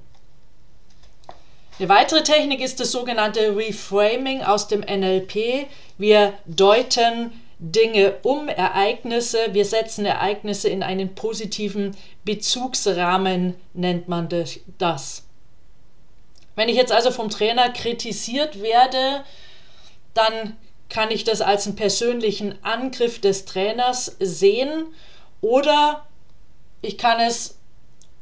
Eine 1.77 1.89
weitere 1.89 2.23
Technik 2.23 2.61
ist 2.61 2.79
das 2.79 2.91
sogenannte 2.91 3.57
Reframing 3.57 4.43
aus 4.43 4.67
dem 4.67 4.81
NLP. 4.81 5.67
Wir 5.97 6.33
deuten 6.45 7.31
Dinge 7.59 8.15
um, 8.23 8.47
Ereignisse. 8.47 9.53
Wir 9.53 9.65
setzen 9.65 10.05
Ereignisse 10.05 10.69
in 10.69 10.83
einen 10.83 11.15
positiven 11.15 11.95
Bezugsrahmen, 12.23 13.55
nennt 13.73 14.07
man 14.07 14.29
das. 14.77 15.23
Wenn 16.55 16.69
ich 16.69 16.75
jetzt 16.75 16.91
also 16.91 17.11
vom 17.11 17.29
Trainer 17.29 17.69
kritisiert 17.69 18.61
werde, 18.61 19.23
dann 20.13 20.57
kann 20.89 21.11
ich 21.11 21.23
das 21.23 21.41
als 21.41 21.65
einen 21.65 21.75
persönlichen 21.75 22.63
Angriff 22.63 23.19
des 23.19 23.45
Trainers 23.45 24.15
sehen 24.19 24.85
oder 25.41 26.05
ich 26.81 26.97
kann 26.97 27.19
es 27.19 27.57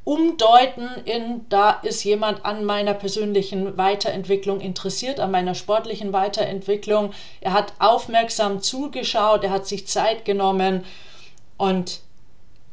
umdeuten 0.03 0.89
in, 1.05 1.45
da 1.49 1.71
ist 1.71 2.03
jemand 2.03 2.43
an 2.45 2.65
meiner 2.65 2.93
persönlichen 2.93 3.77
Weiterentwicklung 3.77 4.59
interessiert, 4.59 5.19
an 5.19 5.31
meiner 5.31 5.55
sportlichen 5.55 6.11
Weiterentwicklung. 6.11 7.13
Er 7.39 7.53
hat 7.53 7.73
aufmerksam 7.79 8.61
zugeschaut, 8.61 9.43
er 9.43 9.51
hat 9.51 9.65
sich 9.65 9.87
Zeit 9.87 10.25
genommen 10.25 10.83
und 11.57 12.01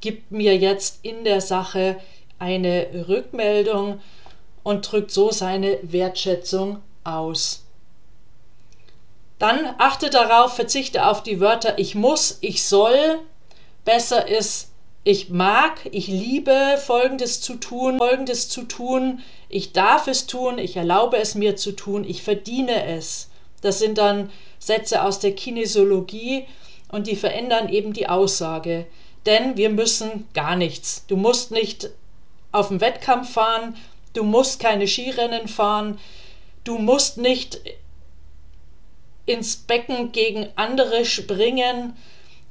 gibt 0.01 0.33
mir 0.33 0.57
jetzt 0.57 1.05
in 1.05 1.25
der 1.25 1.41
Sache 1.41 2.01
eine 2.39 3.07
Rückmeldung 3.07 4.01
und 4.63 4.91
drückt 4.91 5.11
so 5.11 5.31
seine 5.31 5.79
Wertschätzung 5.83 6.79
aus. 7.05 7.65
Dann 9.39 9.75
achte 9.79 10.11
darauf, 10.11 10.55
verzichte 10.55 11.07
auf 11.07 11.23
die 11.23 11.41
Wörter 11.41 11.79
ich 11.79 11.95
muss, 11.95 12.39
ich 12.41 12.65
soll. 12.65 13.21
Besser 13.85 14.29
ist 14.29 14.70
ich 15.04 15.30
mag, 15.30 15.88
ich 15.92 16.09
liebe 16.09 16.78
Folgendes 16.85 17.40
zu 17.40 17.54
tun, 17.54 17.99
Folgendes 17.99 18.49
zu 18.49 18.64
tun, 18.64 19.21
ich 19.49 19.73
darf 19.73 20.07
es 20.07 20.26
tun, 20.26 20.59
ich 20.59 20.76
erlaube 20.76 21.16
es 21.16 21.35
mir 21.35 21.57
zu 21.57 21.73
tun, 21.73 22.04
ich 22.04 22.23
verdiene 22.23 22.85
es. 22.85 23.30
Das 23.62 23.78
sind 23.78 23.99
dann 23.99 24.30
Sätze 24.59 25.02
aus 25.02 25.19
der 25.19 25.35
Kinesiologie 25.35 26.47
und 26.90 27.07
die 27.07 27.16
verändern 27.16 27.69
eben 27.69 27.92
die 27.92 28.09
Aussage. 28.09 28.87
Denn 29.26 29.57
wir 29.57 29.71
müssen 29.71 30.28
gar 30.35 30.57
nichts. 30.57 31.04
Du 31.07 31.16
musst 31.16 31.50
nicht 31.50 31.90
auf 32.52 32.69
den 32.69 32.80
Wettkampf 32.80 33.33
fahren, 33.33 33.76
du 34.12 34.25
musst 34.25 34.61
keine 34.61 34.87
Skirennen 34.87 35.49
fahren, 35.49 35.99
du 36.64 36.78
musst 36.78 37.16
nicht 37.16 37.61
ins 39.26 39.57
Becken 39.57 40.12
gegen 40.12 40.49
andere 40.57 41.04
springen, 41.04 41.97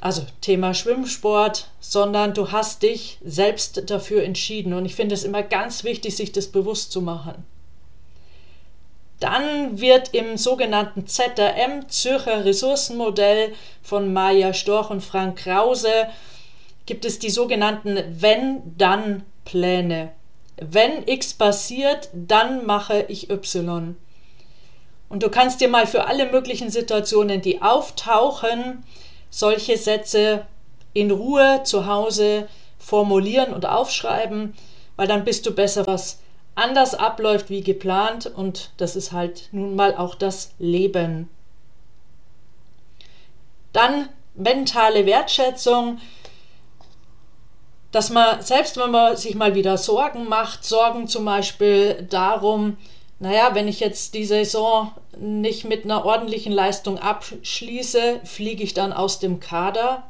also 0.02 0.26
Thema 0.42 0.74
Schwimmsport, 0.74 1.70
sondern 1.80 2.34
du 2.34 2.52
hast 2.52 2.84
dich 2.84 3.18
selbst 3.24 3.90
dafür 3.90 4.24
entschieden. 4.24 4.74
Und 4.74 4.86
ich 4.86 4.96
finde 4.96 5.16
es 5.16 5.24
immer 5.24 5.44
ganz 5.44 5.84
wichtig, 5.84 6.16
sich 6.16 6.32
das 6.32 6.48
bewusst 6.48 6.92
zu 6.92 7.02
machen. 7.02 7.46
Dann 9.20 9.82
wird 9.82 10.14
im 10.14 10.38
sogenannten 10.38 11.06
ZRM, 11.06 11.90
Zürcher 11.90 12.46
Ressourcenmodell 12.46 13.54
von 13.82 14.14
Maja 14.14 14.54
Storch 14.54 14.90
und 14.90 15.02
Frank 15.02 15.40
Krause, 15.40 16.08
gibt 16.86 17.04
es 17.04 17.20
die 17.20 17.30
sogenannten 17.30 18.00
Wenn-Dann-Pläne. 18.22 20.14
Wenn 20.56 21.08
X 21.08 21.34
passiert, 21.34 22.10
dann 22.14 22.66
mache 22.66 23.06
ich 23.10 23.30
Y. 23.30 23.98
Und 25.10 25.24
du 25.24 25.30
kannst 25.30 25.60
dir 25.60 25.68
mal 25.68 25.88
für 25.88 26.06
alle 26.06 26.32
möglichen 26.32 26.70
Situationen, 26.70 27.42
die 27.42 27.62
auftauchen, 27.62 28.84
solche 29.30 29.78
Sätze 29.78 30.46
in 30.94 31.12
Ruhe 31.12 31.62
zu 31.64 31.86
Hause 31.86 32.48
formulieren 32.78 33.54
und 33.54 33.66
aufschreiben, 33.66 34.56
weil 34.96 35.08
dann 35.08 35.24
bist 35.24 35.46
du 35.46 35.54
besser, 35.54 35.86
was 35.88 36.20
anders 36.56 36.96
abläuft 36.96 37.50
wie 37.50 37.62
geplant 37.62 38.26
und 38.26 38.72
das 38.78 38.96
ist 38.96 39.12
halt 39.12 39.50
nun 39.52 39.76
mal 39.76 39.96
auch 39.96 40.16
das 40.16 40.52
Leben. 40.60 41.30
Dann 43.72 44.10
mentale 44.36 45.06
Wertschätzung. 45.06 46.00
dass 47.92 48.12
man, 48.12 48.42
selbst 48.44 48.78
wenn 48.78 48.92
man 48.92 49.18
sich 49.18 49.34
mal 49.34 49.56
wieder 49.56 49.76
Sorgen 49.76 50.30
macht, 50.30 50.64
Sorgen 50.64 51.08
zum 51.08 51.26
Beispiel 51.26 52.06
darum, 52.08 52.78
naja, 53.20 53.54
wenn 53.54 53.68
ich 53.68 53.82
jetzt 53.82 54.14
die 54.14 54.26
Saison 54.26 54.92
nicht 55.18 55.66
mit 55.66 55.84
einer 55.84 56.06
ordentlichen 56.06 56.54
Leistung 56.54 56.98
abschließe, 56.98 58.22
fliege 58.24 58.64
ich 58.64 58.74
dann 58.74 58.94
aus 58.94 59.20
dem 59.20 59.40
Kader, 59.42 60.04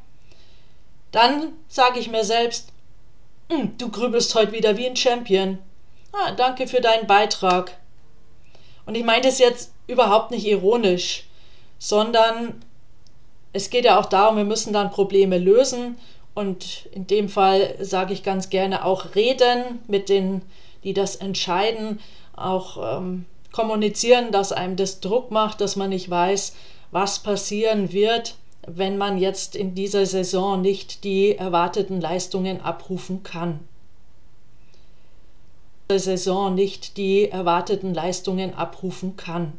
dann 1.12 1.54
sage 1.68 2.00
ich 2.00 2.10
mir 2.10 2.24
selbst, 2.24 2.70
hm, 3.50 3.76
du 3.80 3.90
grübelst 3.90 4.36
heute 4.36 4.52
wieder 4.52 4.78
wie 4.78 4.86
ein 4.86 4.96
Champion. 4.96 5.58
Ah, 6.12 6.32
danke 6.32 6.68
für 6.68 6.82
deinen 6.82 7.08
Beitrag. 7.08 7.78
Und 8.86 8.96
ich 8.96 9.04
meine 9.04 9.24
das 9.24 9.40
jetzt 9.40 9.74
überhaupt 9.88 10.30
nicht 10.30 10.46
ironisch, 10.46 11.26
sondern 11.80 12.64
es 13.54 13.72
geht 13.72 13.86
ja 13.86 14.00
auch 14.00 14.06
darum, 14.06 14.38
wir 14.38 14.44
müssen 14.44 14.74
dann 14.74 14.92
Probleme 14.92 15.40
lösen 15.40 15.98
und 16.36 16.88
in 16.92 17.08
dem 17.08 17.28
Fall 17.28 17.76
sage 17.80 18.14
ich 18.14 18.22
ganz 18.22 18.50
gerne 18.50 18.86
auch 18.86 19.16
reden 19.16 19.80
mit 19.88 20.10
denen, 20.10 20.44
die 20.84 20.94
das 20.94 21.16
entscheiden, 21.16 22.00
auch 22.40 22.98
ähm, 22.98 23.26
kommunizieren, 23.52 24.32
dass 24.32 24.52
einem 24.52 24.76
das 24.76 25.00
Druck 25.00 25.32
macht, 25.32 25.62
dass 25.62 25.76
man 25.76 25.90
nicht 25.90 26.10
weiß, 26.10 26.56
was 26.92 27.20
passieren 27.20 27.92
wird, 27.92 28.36
wenn 28.68 28.98
man 28.98 29.18
jetzt 29.18 29.56
in 29.56 29.76
dieser 29.76 30.06
Saison 30.06 30.62
nicht 30.62 31.04
die 31.04 31.36
erwarteten 31.36 32.02
Leistungen 32.02 32.62
abrufen 32.62 33.24
kann. 33.24 33.60
Saison 35.92 36.54
nicht 36.54 36.98
die 36.98 37.30
erwarteten 37.30 37.96
Leistungen 37.96 38.54
abrufen 38.54 39.18
kann. 39.18 39.54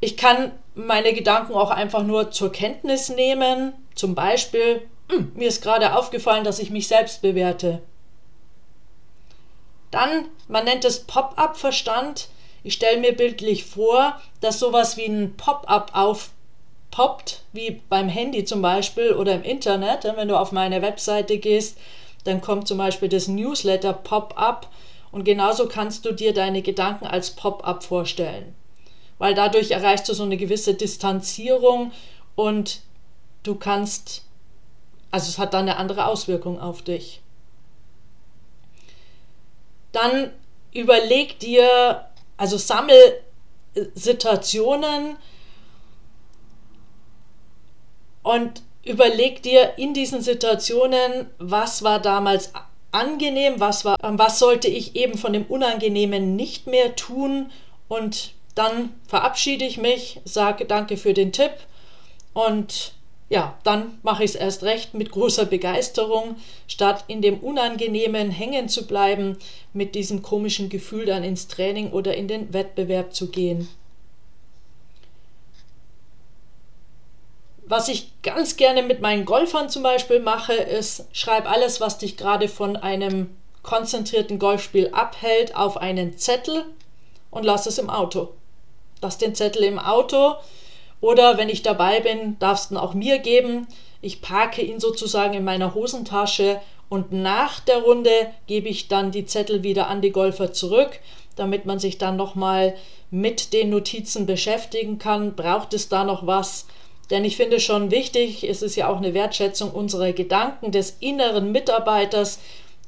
Ich 0.00 0.16
kann 0.16 0.52
meine 0.76 1.12
Gedanken 1.12 1.54
auch 1.54 1.70
einfach 1.70 2.04
nur 2.04 2.30
zur 2.30 2.52
Kenntnis 2.52 3.08
nehmen. 3.08 3.72
Zum 3.96 4.14
Beispiel, 4.14 4.82
hm, 5.10 5.32
mir 5.34 5.48
ist 5.48 5.60
gerade 5.60 5.96
aufgefallen, 5.96 6.44
dass 6.44 6.60
ich 6.60 6.70
mich 6.70 6.86
selbst 6.86 7.20
bewerte. 7.20 7.82
Dann, 9.90 10.26
man 10.48 10.64
nennt 10.64 10.84
es 10.84 11.04
Pop-up-Verstand. 11.04 12.28
Ich 12.62 12.74
stelle 12.74 13.00
mir 13.00 13.16
bildlich 13.16 13.64
vor, 13.64 14.20
dass 14.40 14.58
sowas 14.58 14.96
wie 14.96 15.06
ein 15.06 15.36
Pop-up 15.36 15.92
aufpoppt, 15.94 17.42
wie 17.52 17.80
beim 17.88 18.08
Handy 18.08 18.44
zum 18.44 18.60
Beispiel 18.60 19.12
oder 19.12 19.34
im 19.34 19.42
Internet. 19.42 20.04
Wenn 20.04 20.28
du 20.28 20.38
auf 20.38 20.52
meine 20.52 20.82
Webseite 20.82 21.38
gehst, 21.38 21.78
dann 22.24 22.40
kommt 22.40 22.68
zum 22.68 22.78
Beispiel 22.78 23.08
das 23.08 23.28
Newsletter 23.28 23.92
Pop-up 23.92 24.68
und 25.10 25.24
genauso 25.24 25.68
kannst 25.68 26.04
du 26.04 26.12
dir 26.12 26.34
deine 26.34 26.60
Gedanken 26.60 27.06
als 27.06 27.30
Pop-up 27.30 27.82
vorstellen. 27.82 28.54
Weil 29.16 29.34
dadurch 29.34 29.70
erreichst 29.70 30.08
du 30.08 30.14
so 30.14 30.24
eine 30.24 30.36
gewisse 30.36 30.74
Distanzierung 30.74 31.92
und 32.34 32.82
du 33.42 33.54
kannst, 33.54 34.24
also 35.10 35.28
es 35.30 35.38
hat 35.38 35.54
dann 35.54 35.68
eine 35.68 35.78
andere 35.78 36.06
Auswirkung 36.06 36.60
auf 36.60 36.82
dich 36.82 37.22
dann 39.92 40.32
überleg 40.72 41.38
dir, 41.38 42.06
also 42.36 42.56
sammel 42.56 43.20
Situationen 43.94 45.16
und 48.22 48.62
überleg 48.84 49.42
dir 49.42 49.78
in 49.78 49.94
diesen 49.94 50.22
Situationen, 50.22 51.28
was 51.38 51.82
war 51.82 52.00
damals 52.00 52.52
angenehm, 52.90 53.60
was 53.60 53.84
war, 53.84 53.96
was 54.00 54.38
sollte 54.38 54.68
ich 54.68 54.96
eben 54.96 55.18
von 55.18 55.32
dem 55.32 55.44
Unangenehmen 55.46 56.36
nicht 56.36 56.66
mehr 56.66 56.96
tun 56.96 57.50
und 57.88 58.32
dann 58.54 58.92
verabschiede 59.06 59.64
ich 59.64 59.78
mich, 59.78 60.20
sage 60.24 60.64
danke 60.64 60.96
für 60.96 61.14
den 61.14 61.32
Tipp 61.32 61.52
und 62.32 62.94
ja, 63.30 63.58
dann 63.62 63.98
mache 64.02 64.24
ich 64.24 64.30
es 64.30 64.36
erst 64.36 64.62
recht 64.62 64.94
mit 64.94 65.10
großer 65.10 65.44
Begeisterung, 65.44 66.36
statt 66.66 67.04
in 67.08 67.20
dem 67.20 67.40
Unangenehmen 67.40 68.30
hängen 68.30 68.68
zu 68.68 68.86
bleiben, 68.86 69.36
mit 69.74 69.94
diesem 69.94 70.22
komischen 70.22 70.70
Gefühl 70.70 71.04
dann 71.04 71.24
ins 71.24 71.46
Training 71.46 71.92
oder 71.92 72.14
in 72.14 72.26
den 72.26 72.52
Wettbewerb 72.54 73.14
zu 73.14 73.28
gehen. 73.28 73.68
Was 77.66 77.88
ich 77.88 78.10
ganz 78.22 78.56
gerne 78.56 78.82
mit 78.82 79.02
meinen 79.02 79.26
Golfern 79.26 79.68
zum 79.68 79.82
Beispiel 79.82 80.20
mache, 80.20 80.54
ist, 80.54 81.04
schreib 81.12 81.50
alles, 81.50 81.82
was 81.82 81.98
dich 81.98 82.16
gerade 82.16 82.48
von 82.48 82.76
einem 82.76 83.36
konzentrierten 83.62 84.38
Golfspiel 84.38 84.88
abhält, 84.92 85.54
auf 85.54 85.76
einen 85.76 86.16
Zettel 86.16 86.64
und 87.30 87.44
lass 87.44 87.66
es 87.66 87.76
im 87.76 87.90
Auto. 87.90 88.30
Lass 89.02 89.18
den 89.18 89.34
Zettel 89.34 89.64
im 89.64 89.78
Auto, 89.78 90.36
oder 91.00 91.38
wenn 91.38 91.48
ich 91.48 91.62
dabei 91.62 92.00
bin, 92.00 92.38
darfst 92.38 92.70
du 92.70 92.74
ihn 92.74 92.78
auch 92.78 92.94
mir 92.94 93.18
geben. 93.18 93.66
Ich 94.00 94.20
parke 94.20 94.62
ihn 94.62 94.80
sozusagen 94.80 95.34
in 95.34 95.44
meiner 95.44 95.74
Hosentasche 95.74 96.60
und 96.88 97.12
nach 97.12 97.60
der 97.60 97.78
Runde 97.82 98.10
gebe 98.46 98.68
ich 98.68 98.88
dann 98.88 99.10
die 99.10 99.26
Zettel 99.26 99.62
wieder 99.62 99.88
an 99.88 100.00
die 100.00 100.12
Golfer 100.12 100.52
zurück, 100.52 101.00
damit 101.36 101.66
man 101.66 101.78
sich 101.78 101.98
dann 101.98 102.16
nochmal 102.16 102.74
mit 103.10 103.52
den 103.52 103.70
Notizen 103.70 104.26
beschäftigen 104.26 104.98
kann. 104.98 105.36
Braucht 105.36 105.74
es 105.74 105.88
da 105.88 106.04
noch 106.04 106.26
was? 106.26 106.66
Denn 107.10 107.24
ich 107.24 107.36
finde 107.36 107.58
schon 107.60 107.90
wichtig, 107.90 108.44
es 108.44 108.62
ist 108.62 108.76
ja 108.76 108.88
auch 108.88 108.98
eine 108.98 109.14
Wertschätzung 109.14 109.70
unserer 109.70 110.12
Gedanken 110.12 110.72
des 110.72 110.96
inneren 111.00 111.52
Mitarbeiters, 111.52 112.38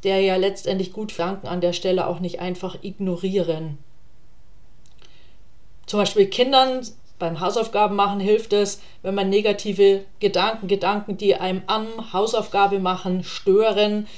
der 0.02 0.20
ja 0.20 0.36
letztendlich 0.36 0.92
gut 0.92 1.12
Gedanken 1.12 1.46
an 1.46 1.60
der 1.60 1.72
Stelle 1.72 2.06
auch 2.06 2.20
nicht 2.20 2.40
einfach 2.40 2.76
ignorieren. 2.82 3.78
Zum 5.86 6.00
Beispiel 6.00 6.26
Kindern 6.26 6.86
beim 7.20 7.38
Hausaufgaben 7.38 7.94
machen 7.94 8.18
hilft 8.18 8.52
es, 8.52 8.80
wenn 9.02 9.14
man 9.14 9.28
negative 9.28 10.04
Gedanken, 10.18 10.66
Gedanken, 10.66 11.16
die 11.16 11.36
einem 11.36 11.62
am 11.68 12.12
Hausaufgabe 12.12 12.80
machen, 12.80 13.22
stören, 13.22 14.08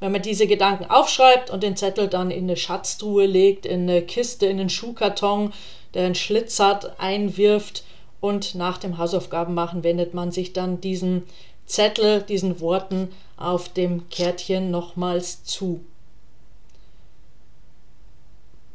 wenn 0.00 0.12
man 0.12 0.20
diese 0.20 0.46
Gedanken 0.46 0.90
aufschreibt 0.90 1.48
und 1.48 1.62
den 1.62 1.76
Zettel 1.76 2.08
dann 2.08 2.30
in 2.30 2.44
eine 2.44 2.56
Schatztruhe 2.56 3.24
legt, 3.24 3.64
in 3.64 3.88
eine 3.88 4.02
Kiste, 4.02 4.46
in 4.46 4.60
einen 4.60 4.68
Schuhkarton, 4.68 5.52
der 5.94 6.04
einen 6.04 6.14
Schlitz 6.14 6.58
hat, 6.60 7.00
einwirft 7.00 7.84
und 8.20 8.54
nach 8.54 8.78
dem 8.78 8.98
Hausaufgaben 8.98 9.54
machen 9.54 9.82
wendet 9.82 10.12
man 10.12 10.30
sich 10.30 10.52
dann 10.52 10.80
diesen 10.80 11.22
Zettel, 11.66 12.22
diesen 12.22 12.60
Worten 12.60 13.10
auf 13.36 13.68
dem 13.68 14.08
Kärtchen 14.10 14.70
nochmals 14.70 15.44
zu. 15.44 15.84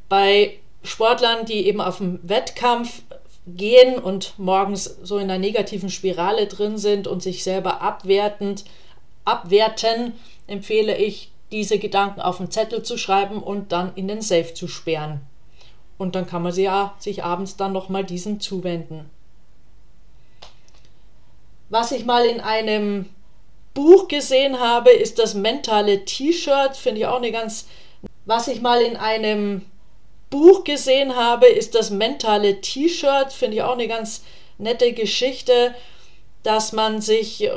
Bei 0.08 0.54
Sportlern, 0.84 1.46
die 1.46 1.68
eben 1.68 1.82
auf 1.82 1.98
dem 1.98 2.20
Wettkampf 2.24 3.02
gehen 3.48 4.00
und 4.00 4.38
morgens 4.38 4.84
so 5.04 5.18
in 5.18 5.30
einer 5.30 5.38
negativen 5.38 5.90
Spirale 5.90 6.48
drin 6.48 6.78
sind 6.78 7.08
und 7.08 7.22
sich 7.22 7.44
selber 7.44 7.82
abwertend 7.82 8.66
abwerten, 9.26 10.14
empfehle 10.48 10.96
ich, 10.98 11.32
diese 11.52 11.80
Gedanken 11.80 12.22
auf 12.22 12.40
einen 12.40 12.52
Zettel 12.52 12.84
zu 12.84 12.98
schreiben 12.98 13.42
und 13.42 13.72
dann 13.72 13.94
in 13.96 14.08
den 14.08 14.22
Safe 14.22 14.54
zu 14.54 14.68
sperren. 14.68 15.22
Und 15.98 16.16
dann 16.16 16.28
kann 16.28 16.42
man 16.42 16.52
sie 16.52 16.64
ja 16.64 16.96
sich 17.00 17.24
abends 17.24 17.56
dann 17.56 17.72
nochmal 17.72 18.04
diesen 18.04 18.40
zuwenden. 18.40 19.10
Was 21.70 21.92
ich 21.92 22.06
mal 22.06 22.26
in 22.26 22.42
einem 22.42 23.10
Buch 23.74 24.08
gesehen 24.08 24.60
habe, 24.60 24.92
ist 24.92 25.20
das 25.20 25.34
mentale 25.34 26.06
T-Shirt, 26.06 26.76
finde 26.76 27.02
ich 27.02 27.08
auch 27.08 27.18
eine 27.18 27.32
ganz. 27.32 27.68
Was 28.26 28.48
ich 28.48 28.62
mal 28.62 28.82
in 28.82 28.98
einem 28.98 29.62
Buch 30.30 30.64
gesehen 30.64 31.16
habe, 31.16 31.48
ist 31.48 31.76
das 31.76 31.90
mentale 31.90 32.62
T-Shirt. 32.62 33.32
Finde 33.32 33.58
ich 33.58 33.64
auch 33.64 33.74
eine 33.74 33.88
ganz 33.88 34.24
nette 34.58 34.94
Geschichte, 34.94 35.76
dass 36.44 36.72
man 36.72 37.02
sich 37.02 37.44
äh, 37.44 37.52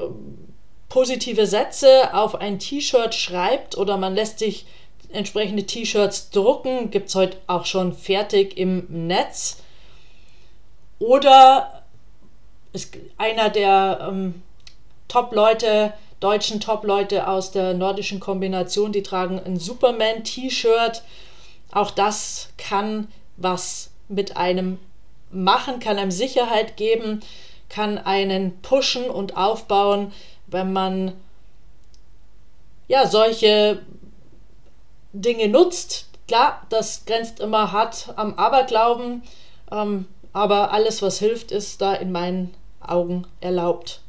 positive 0.89 1.47
Sätze 1.47 2.15
auf 2.15 2.35
ein 2.35 2.59
T-Shirt 2.59 3.15
schreibt 3.15 3.77
oder 3.77 3.97
man 3.97 4.15
lässt 4.15 4.39
sich 4.39 4.67
entsprechende 5.11 5.65
T-Shirts 5.65 6.31
drucken. 6.31 6.91
Gibt 6.91 7.09
es 7.09 7.15
heute 7.15 7.39
auch 7.47 7.67
schon 7.67 7.93
fertig 7.93 8.57
im 8.57 8.87
Netz. 9.07 9.63
Oder 10.99 11.83
ist 12.73 12.97
einer 13.17 13.49
der 13.49 14.09
ähm, 14.09 14.43
Top-Leute, 15.07 15.95
deutschen 16.21 16.61
Top-Leute 16.61 17.29
aus 17.29 17.53
der 17.53 17.75
nordischen 17.75 18.21
Kombination, 18.21 18.93
die 18.93 19.03
tragen 19.03 19.41
ein 19.45 19.59
Superman-T-Shirt 19.59 21.03
auch 21.73 21.91
das 21.91 22.51
kann 22.57 23.09
was 23.37 23.91
mit 24.09 24.37
einem 24.37 24.79
machen, 25.31 25.81
kann 25.81 25.99
einem 25.99 26.11
Sicherheit 26.11 26.77
geben, 26.77 27.21
kann 27.69 27.99
einen 27.99 28.61
pushen 28.63 29.11
und 29.11 29.37
aufbauen, 29.37 30.13
wenn 30.47 30.73
man 30.73 31.13
ja 32.89 33.07
solche 33.07 33.83
Dinge 35.13 35.49
nutzt. 35.49 36.07
Klar, 36.27 36.63
das 36.71 37.05
grenzt 37.05 37.41
immer 37.41 37.73
hart 37.73 38.13
am 38.17 38.35
Aberglauben, 38.35 39.23
ähm, 39.71 40.07
aber 40.33 40.73
alles, 40.73 41.03
was 41.03 41.19
hilft, 41.19 41.53
ist 41.53 41.81
da 41.81 41.95
in 41.95 42.13
meinen 42.13 42.55
Augen 42.81 43.27
erlaubt. 43.41 44.01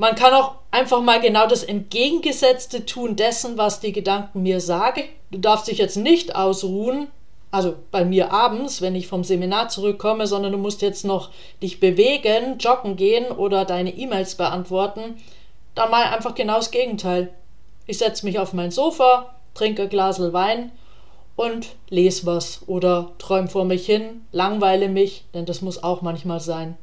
Man 0.00 0.14
kann 0.14 0.32
auch 0.32 0.54
einfach 0.70 1.02
mal 1.02 1.20
genau 1.20 1.46
das 1.46 1.62
Entgegengesetzte 1.62 2.86
tun 2.86 3.16
dessen, 3.16 3.58
was 3.58 3.80
die 3.80 3.92
Gedanken 3.92 4.42
mir 4.42 4.62
sagen. 4.62 5.02
Du 5.30 5.36
darfst 5.36 5.68
dich 5.68 5.76
jetzt 5.76 5.98
nicht 5.98 6.34
ausruhen, 6.34 7.08
also 7.50 7.74
bei 7.90 8.06
mir 8.06 8.32
abends, 8.32 8.80
wenn 8.80 8.94
ich 8.94 9.08
vom 9.08 9.24
Seminar 9.24 9.68
zurückkomme, 9.68 10.26
sondern 10.26 10.52
du 10.52 10.56
musst 10.56 10.80
jetzt 10.80 11.04
noch 11.04 11.28
dich 11.62 11.80
bewegen, 11.80 12.56
joggen 12.58 12.96
gehen 12.96 13.30
oder 13.30 13.66
deine 13.66 13.94
E-Mails 13.94 14.36
beantworten. 14.36 15.18
dann 15.74 15.90
ich 15.90 16.12
einfach 16.14 16.34
genau 16.34 16.56
das 16.56 16.70
Gegenteil. 16.70 17.28
Ich 17.86 17.98
setze 17.98 18.24
mich 18.24 18.38
auf 18.38 18.54
mein 18.54 18.70
Sofa, 18.70 19.34
trinke 19.52 19.82
ein 19.82 19.90
Glas 19.90 20.18
Wein 20.18 20.72
und 21.36 21.74
lese 21.90 22.24
was 22.24 22.62
oder 22.66 23.12
träume 23.18 23.48
vor 23.48 23.66
mich 23.66 23.84
hin, 23.84 24.22
langweile 24.32 24.88
mich, 24.88 25.26
denn 25.34 25.44
das 25.44 25.60
muss 25.60 25.82
auch 25.82 26.00
manchmal 26.00 26.40
sein. 26.40 26.78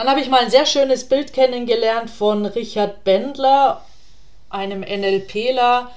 Dann 0.00 0.08
habe 0.08 0.22
ich 0.22 0.30
mal 0.30 0.40
ein 0.40 0.50
sehr 0.50 0.64
schönes 0.64 1.04
Bild 1.04 1.34
kennengelernt 1.34 2.08
von 2.08 2.46
Richard 2.46 3.04
Bendler, 3.04 3.84
einem 4.48 4.80
NLPler. 4.80 5.90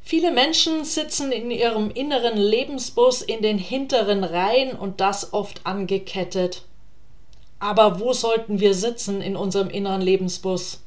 Viele 0.00 0.30
Menschen 0.30 0.86
sitzen 0.86 1.30
in 1.30 1.50
ihrem 1.50 1.90
inneren 1.90 2.38
Lebensbus 2.38 3.20
in 3.20 3.42
den 3.42 3.58
hinteren 3.58 4.24
Reihen 4.24 4.72
und 4.72 5.02
das 5.02 5.34
oft 5.34 5.66
angekettet. 5.66 6.62
Aber 7.58 8.00
wo 8.00 8.14
sollten 8.14 8.60
wir 8.60 8.72
sitzen 8.72 9.20
in 9.20 9.36
unserem 9.36 9.68
inneren 9.68 10.00
Lebensbus? 10.00 10.80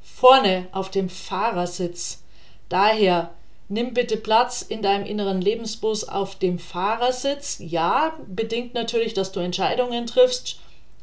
Vorne 0.00 0.68
auf 0.70 0.92
dem 0.92 1.08
Fahrersitz. 1.08 2.22
Daher 2.68 3.34
nimm 3.68 3.94
bitte 3.94 4.16
Platz 4.16 4.62
in 4.62 4.80
deinem 4.80 5.06
inneren 5.06 5.40
Lebensbus 5.40 6.04
auf 6.04 6.36
dem 6.36 6.60
Fahrersitz. 6.60 7.56
Ja, 7.58 8.16
bedingt 8.28 8.74
natürlich, 8.74 9.12
dass 9.12 9.32
du 9.32 9.40
Entscheidungen 9.40 10.06
triffst. 10.06 10.60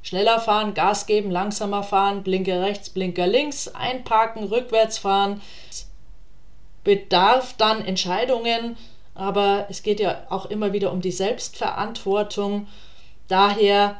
Schneller 0.08 0.40
fahren, 0.40 0.74
Gas 0.74 1.06
geben, 1.06 1.32
langsamer 1.32 1.84
fahren, 1.84 2.24
Blinker 2.24 2.62
rechts, 2.62 2.90
Blinker 2.90 3.28
links, 3.28 3.68
einparken, 3.68 4.46
rückwärts 4.46 5.00
fahren. 5.00 5.42
Bedarf 6.86 7.56
dann 7.58 7.84
Entscheidungen, 7.84 8.78
aber 9.16 9.66
es 9.70 9.84
geht 9.84 10.00
ja 10.00 10.26
auch 10.30 10.46
immer 10.46 10.72
wieder 10.72 10.94
um 10.94 11.02
die 11.02 11.12
Selbstverantwortung. 11.12 12.70
Daher 13.28 13.98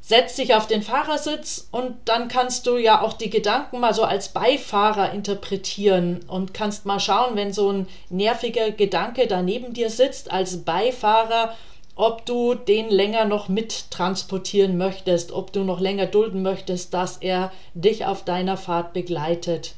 setz 0.00 0.36
dich 0.36 0.54
auf 0.54 0.66
den 0.68 0.80
Fahrersitz 0.80 1.68
und 1.70 1.94
dann 2.06 2.28
kannst 2.28 2.66
du 2.66 2.78
ja 2.78 3.02
auch 3.02 3.12
die 3.12 3.28
Gedanken 3.28 3.80
mal 3.80 3.92
so 3.92 4.04
als 4.04 4.30
Beifahrer 4.30 5.12
interpretieren 5.12 6.24
und 6.28 6.54
kannst 6.54 6.86
mal 6.86 6.98
schauen, 6.98 7.36
wenn 7.36 7.52
so 7.52 7.70
ein 7.70 7.88
nerviger 8.08 8.70
Gedanke 8.70 9.26
da 9.26 9.42
neben 9.42 9.74
dir 9.74 9.90
sitzt 9.90 10.30
als 10.30 10.64
Beifahrer, 10.64 11.54
ob 11.96 12.26
du 12.26 12.54
den 12.54 12.90
länger 12.90 13.24
noch 13.24 13.48
mittransportieren 13.48 14.76
möchtest, 14.76 15.32
ob 15.32 15.52
du 15.52 15.62
noch 15.64 15.80
länger 15.80 16.06
dulden 16.06 16.42
möchtest, 16.42 16.92
dass 16.92 17.18
er 17.18 17.52
dich 17.74 18.04
auf 18.04 18.24
deiner 18.24 18.56
Fahrt 18.56 18.92
begleitet. 18.92 19.74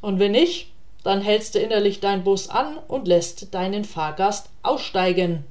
Und 0.00 0.20
wenn 0.20 0.32
nicht, 0.32 0.70
dann 1.02 1.20
hältst 1.20 1.54
du 1.54 1.58
innerlich 1.58 2.00
deinen 2.00 2.24
Bus 2.24 2.48
an 2.48 2.78
und 2.86 3.08
lässt 3.08 3.54
deinen 3.54 3.84
Fahrgast 3.84 4.50
aussteigen. 4.62 5.44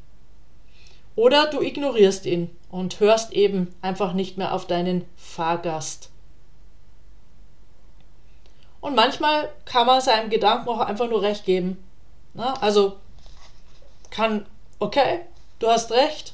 Oder 1.16 1.48
du 1.48 1.62
ignorierst 1.62 2.26
ihn 2.26 2.50
und 2.70 3.00
hörst 3.00 3.34
eben 3.34 3.74
einfach 3.82 4.14
nicht 4.14 4.38
mehr 4.38 4.54
auf 4.54 4.68
deinen 4.68 5.04
Fahrgast. 5.16 6.10
Und 8.80 8.96
manchmal 8.96 9.50
kann 9.66 9.88
man 9.88 10.00
seinem 10.00 10.30
Gedanken 10.30 10.70
auch 10.70 10.80
einfach 10.80 11.10
nur 11.10 11.22
recht 11.22 11.44
geben. 11.44 11.84
Na, 12.34 12.54
also 12.62 12.98
kann, 14.12 14.46
okay, 14.80 15.22
du 15.60 15.68
hast 15.68 15.92
recht, 15.92 16.34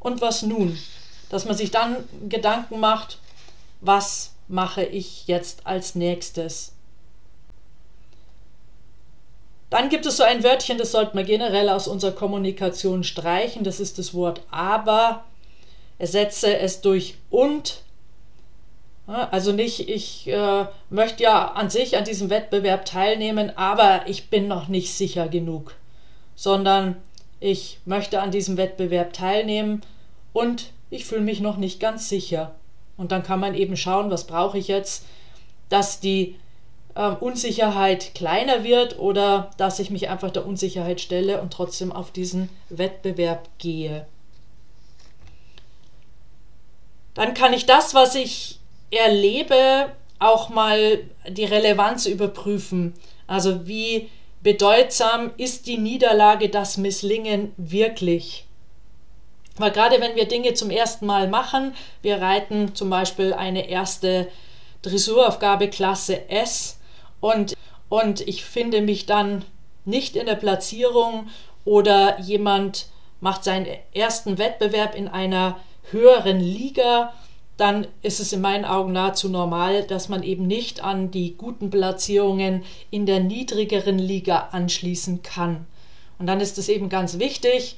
und 0.00 0.20
was 0.20 0.42
nun? 0.42 0.78
Dass 1.28 1.44
man 1.44 1.56
sich 1.56 1.70
dann 1.70 1.96
Gedanken 2.28 2.80
macht, 2.80 3.18
was 3.80 4.32
mache 4.48 4.82
ich 4.82 5.26
jetzt 5.26 5.66
als 5.66 5.94
nächstes? 5.94 6.72
Dann 9.68 9.88
gibt 9.88 10.04
es 10.04 10.16
so 10.16 10.24
ein 10.24 10.42
Wörtchen, 10.42 10.78
das 10.78 10.90
sollte 10.90 11.14
man 11.14 11.24
generell 11.24 11.68
aus 11.68 11.86
unserer 11.86 12.10
Kommunikation 12.10 13.04
streichen. 13.04 13.62
Das 13.62 13.78
ist 13.78 13.98
das 13.98 14.12
Wort 14.14 14.40
aber. 14.50 15.24
Ersetze 15.98 16.58
es 16.58 16.80
durch 16.80 17.16
und. 17.28 17.82
Also 19.06 19.52
nicht, 19.52 19.88
ich 19.88 20.28
äh, 20.28 20.66
möchte 20.88 21.22
ja 21.24 21.52
an 21.52 21.68
sich 21.68 21.96
an 21.96 22.04
diesem 22.04 22.30
Wettbewerb 22.30 22.84
teilnehmen, 22.84 23.56
aber 23.56 24.02
ich 24.06 24.30
bin 24.30 24.48
noch 24.48 24.68
nicht 24.68 24.94
sicher 24.94 25.28
genug. 25.28 25.74
Sondern 26.36 26.96
ich 27.40 27.78
möchte 27.86 28.20
an 28.20 28.30
diesem 28.30 28.56
Wettbewerb 28.56 29.12
teilnehmen 29.12 29.82
und 30.32 30.72
ich 30.90 31.06
fühle 31.06 31.22
mich 31.22 31.40
noch 31.40 31.56
nicht 31.56 31.80
ganz 31.80 32.08
sicher. 32.08 32.54
Und 32.96 33.12
dann 33.12 33.22
kann 33.22 33.40
man 33.40 33.54
eben 33.54 33.76
schauen, 33.76 34.10
was 34.10 34.26
brauche 34.26 34.58
ich 34.58 34.68
jetzt, 34.68 35.06
dass 35.70 36.00
die 36.00 36.36
äh, 36.94 37.08
Unsicherheit 37.08 38.14
kleiner 38.14 38.62
wird 38.62 38.98
oder 38.98 39.50
dass 39.56 39.78
ich 39.78 39.90
mich 39.90 40.10
einfach 40.10 40.30
der 40.30 40.46
Unsicherheit 40.46 41.00
stelle 41.00 41.40
und 41.40 41.52
trotzdem 41.52 41.92
auf 41.92 42.10
diesen 42.10 42.50
Wettbewerb 42.68 43.48
gehe. 43.58 44.06
Dann 47.14 47.34
kann 47.34 47.52
ich 47.52 47.66
das, 47.66 47.94
was 47.94 48.14
ich 48.14 48.60
erlebe, 48.90 49.92
auch 50.18 50.48
mal 50.50 50.98
die 51.28 51.44
Relevanz 51.44 52.06
überprüfen. 52.06 52.92
Also 53.26 53.66
wie 53.66 54.10
bedeutsam 54.42 55.30
ist 55.36 55.66
die 55.66 55.78
Niederlage, 55.78 56.48
das 56.48 56.76
Misslingen 56.76 57.52
wirklich? 57.56 58.46
Weil 59.56 59.72
gerade 59.72 60.00
wenn 60.00 60.16
wir 60.16 60.26
Dinge 60.26 60.54
zum 60.54 60.70
ersten 60.70 61.06
Mal 61.06 61.28
machen, 61.28 61.74
wir 62.02 62.20
reiten 62.20 62.74
zum 62.74 62.88
Beispiel 62.90 63.32
eine 63.34 63.68
erste 63.68 64.28
Dressuraufgabe 64.82 65.68
Klasse 65.68 66.28
S, 66.30 66.80
und, 67.20 67.54
und 67.88 68.22
ich 68.22 68.44
finde 68.44 68.80
mich 68.80 69.06
dann 69.06 69.44
nicht 69.84 70.16
in 70.16 70.26
der 70.26 70.34
Platzierung 70.36 71.28
oder 71.64 72.18
jemand 72.20 72.86
macht 73.20 73.44
seinen 73.44 73.66
ersten 73.92 74.38
Wettbewerb 74.38 74.94
in 74.94 75.08
einer 75.08 75.60
höheren 75.90 76.40
Liga, 76.40 77.12
dann 77.60 77.86
ist 78.02 78.20
es 78.20 78.32
in 78.32 78.40
meinen 78.40 78.64
Augen 78.64 78.92
nahezu 78.92 79.28
normal, 79.28 79.82
dass 79.82 80.08
man 80.08 80.22
eben 80.22 80.46
nicht 80.46 80.82
an 80.82 81.10
die 81.10 81.36
guten 81.36 81.70
Platzierungen 81.70 82.64
in 82.90 83.06
der 83.06 83.20
niedrigeren 83.20 83.98
Liga 83.98 84.48
anschließen 84.52 85.22
kann. 85.22 85.66
Und 86.18 86.26
dann 86.26 86.40
ist 86.40 86.58
es 86.58 86.68
eben 86.68 86.88
ganz 86.88 87.18
wichtig. 87.18 87.76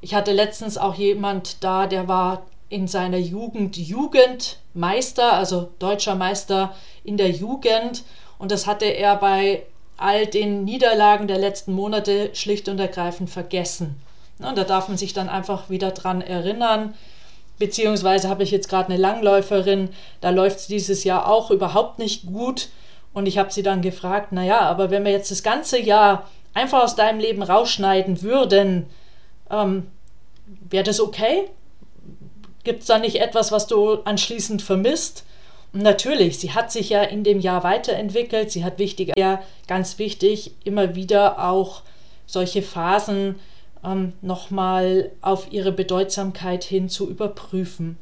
Ich 0.00 0.14
hatte 0.14 0.32
letztens 0.32 0.76
auch 0.76 0.94
jemand 0.94 1.62
da, 1.62 1.86
der 1.86 2.08
war 2.08 2.46
in 2.68 2.88
seiner 2.88 3.18
Jugend 3.18 3.76
Jugendmeister, 3.76 5.32
also 5.32 5.68
deutscher 5.78 6.16
Meister 6.16 6.74
in 7.04 7.16
der 7.16 7.30
Jugend 7.30 8.02
und 8.38 8.50
das 8.50 8.66
hatte 8.66 8.86
er 8.86 9.16
bei 9.16 9.62
all 9.96 10.26
den 10.26 10.64
Niederlagen 10.64 11.28
der 11.28 11.38
letzten 11.38 11.72
Monate 11.72 12.30
schlicht 12.34 12.68
und 12.68 12.78
ergreifend 12.78 13.30
vergessen. 13.30 13.96
Und 14.38 14.58
da 14.58 14.64
darf 14.64 14.88
man 14.88 14.98
sich 14.98 15.14
dann 15.14 15.28
einfach 15.28 15.70
wieder 15.70 15.92
dran 15.92 16.20
erinnern. 16.20 16.94
Beziehungsweise 17.58 18.28
habe 18.28 18.42
ich 18.42 18.50
jetzt 18.50 18.68
gerade 18.68 18.90
eine 18.90 19.00
Langläuferin, 19.00 19.90
da 20.20 20.30
läuft 20.30 20.58
es 20.58 20.66
dieses 20.66 21.04
Jahr 21.04 21.28
auch 21.28 21.50
überhaupt 21.50 21.98
nicht 21.98 22.26
gut. 22.26 22.68
Und 23.14 23.26
ich 23.26 23.38
habe 23.38 23.52
sie 23.52 23.62
dann 23.62 23.80
gefragt, 23.80 24.32
naja, 24.32 24.60
aber 24.60 24.90
wenn 24.90 25.04
wir 25.04 25.12
jetzt 25.12 25.30
das 25.30 25.42
ganze 25.42 25.80
Jahr 25.80 26.28
einfach 26.52 26.82
aus 26.82 26.96
deinem 26.96 27.18
Leben 27.18 27.42
rausschneiden 27.42 28.22
würden, 28.22 28.86
ähm, 29.50 29.86
wäre 30.68 30.84
das 30.84 31.00
okay? 31.00 31.44
Gibt 32.62 32.80
es 32.80 32.86
da 32.86 32.98
nicht 32.98 33.20
etwas, 33.20 33.52
was 33.52 33.66
du 33.66 34.02
anschließend 34.04 34.60
vermisst? 34.60 35.24
natürlich, 35.82 36.38
sie 36.38 36.52
hat 36.52 36.72
sich 36.72 36.90
ja 36.90 37.02
in 37.02 37.24
dem 37.24 37.40
Jahr 37.40 37.62
weiterentwickelt. 37.64 38.50
Sie 38.50 38.64
hat 38.64 38.78
wichtig, 38.78 39.12
ja, 39.16 39.42
ganz 39.66 39.98
wichtig, 39.98 40.52
immer 40.64 40.94
wieder 40.94 41.44
auch 41.44 41.82
solche 42.26 42.62
Phasen 42.62 43.36
ähm, 43.86 44.12
nochmal 44.20 45.10
auf 45.20 45.52
ihre 45.52 45.72
Bedeutsamkeit 45.72 46.64
hin 46.64 46.88
zu 46.88 47.08
überprüfen. 47.08 47.96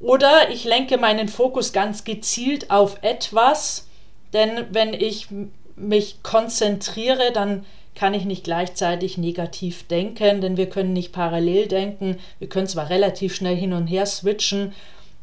Oder 0.00 0.50
ich 0.50 0.64
lenke 0.64 0.98
meinen 0.98 1.28
Fokus 1.28 1.72
ganz 1.72 2.04
gezielt 2.04 2.70
auf 2.70 2.98
etwas, 3.02 3.86
denn 4.32 4.66
wenn 4.70 4.94
ich 4.94 5.28
mich 5.76 6.22
konzentriere, 6.22 7.32
dann 7.32 7.64
kann 7.94 8.14
ich 8.14 8.24
nicht 8.24 8.44
gleichzeitig 8.44 9.18
negativ 9.18 9.86
denken, 9.86 10.40
denn 10.40 10.56
wir 10.56 10.68
können 10.68 10.92
nicht 10.92 11.12
parallel 11.12 11.68
denken. 11.68 12.18
Wir 12.38 12.48
können 12.48 12.66
zwar 12.66 12.88
relativ 12.88 13.34
schnell 13.34 13.54
hin 13.54 13.72
und 13.72 13.86
her 13.86 14.06
switchen, 14.06 14.72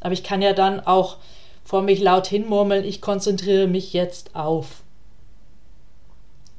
aber 0.00 0.12
ich 0.12 0.22
kann 0.22 0.40
ja 0.40 0.52
dann 0.52 0.80
auch 0.80 1.16
vor 1.64 1.82
mich 1.82 2.00
laut 2.00 2.26
hinmurmeln, 2.26 2.84
ich 2.84 3.00
konzentriere 3.00 3.66
mich 3.66 3.92
jetzt 3.92 4.34
auf. 4.34 4.82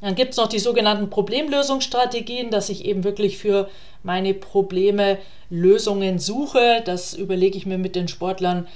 Dann 0.02 0.16
gibt 0.16 0.32
es 0.32 0.38
noch 0.38 0.48
die 0.48 0.60
sogenannten 0.60 1.10
Problemlösungsstrategien, 1.10 2.50
dass 2.50 2.70
ich 2.70 2.86
eben 2.86 3.04
wirklich 3.04 3.38
für 3.38 3.70
meine 4.04 4.34
Probleme 4.34 5.20
Lösungen 5.52 6.18
suche. 6.18 6.82
Das 6.84 7.14
überlege 7.14 7.58
ich 7.58 7.68
mir 7.68 7.78
mit 7.78 7.96
den 7.96 8.08
Sportlern 8.08 8.68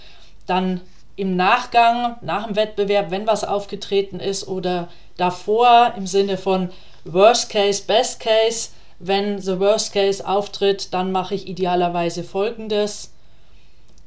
dann 0.46 0.82
im 1.16 1.36
Nachgang, 1.36 2.18
nach 2.22 2.46
dem 2.46 2.56
Wettbewerb, 2.56 3.10
wenn 3.10 3.26
was 3.26 3.44
aufgetreten 3.44 4.20
ist 4.20 4.48
oder 4.48 4.90
davor 5.18 5.94
im 5.98 6.06
Sinne 6.08 6.38
von 6.38 6.70
Worst 7.06 7.50
Case, 7.50 7.84
Best 7.86 8.20
Case. 8.20 8.70
Wenn 9.00 9.40
the 9.40 9.60
Worst 9.60 9.94
Case 9.94 10.26
auftritt, 10.26 10.94
dann 10.94 11.12
mache 11.12 11.36
ich 11.36 11.48
idealerweise 11.48 12.24
Folgendes. 12.24 13.12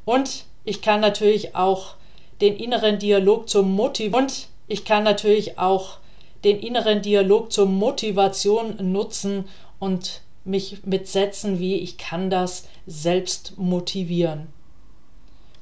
Und 0.04 0.44
ich 0.64 0.82
kann 0.82 1.00
natürlich 1.00 1.56
auch 1.56 1.94
den 2.40 2.56
inneren 2.56 2.98
Dialog 2.98 3.48
zur 3.48 3.64
Motivation 3.64 4.24
und 4.24 4.48
ich 4.68 4.84
kann 4.84 5.02
natürlich 5.02 5.58
auch 5.58 5.98
den 6.44 6.58
inneren 6.58 7.02
Dialog 7.02 7.52
zur 7.52 7.66
Motivation 7.66 8.76
nutzen 8.92 9.46
und 9.78 10.22
mich 10.44 10.84
mit 10.84 11.08
Sätzen 11.08 11.58
wie 11.58 11.76
ich 11.76 11.98
kann 11.98 12.30
das 12.30 12.68
selbst 12.86 13.58
motivieren. 13.58 14.48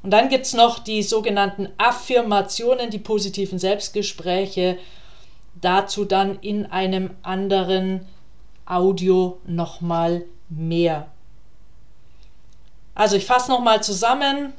Und 0.02 0.10
dann 0.12 0.28
gibt 0.28 0.46
es 0.46 0.54
noch 0.54 0.78
die 0.78 1.02
sogenannten 1.02 1.68
Affirmationen, 1.78 2.90
die 2.90 2.98
positiven 3.00 3.58
Selbstgespräche. 3.58 4.78
Dazu 5.60 6.04
dann 6.04 6.38
in 6.40 6.66
einem 6.66 7.10
anderen 7.22 8.06
Audio 8.66 9.40
nochmal 9.46 10.24
mehr. 10.48 11.08
Also 12.94 13.16
ich 13.16 13.26
fasse 13.26 13.50
nochmal 13.50 13.82
zusammen. 13.82 14.52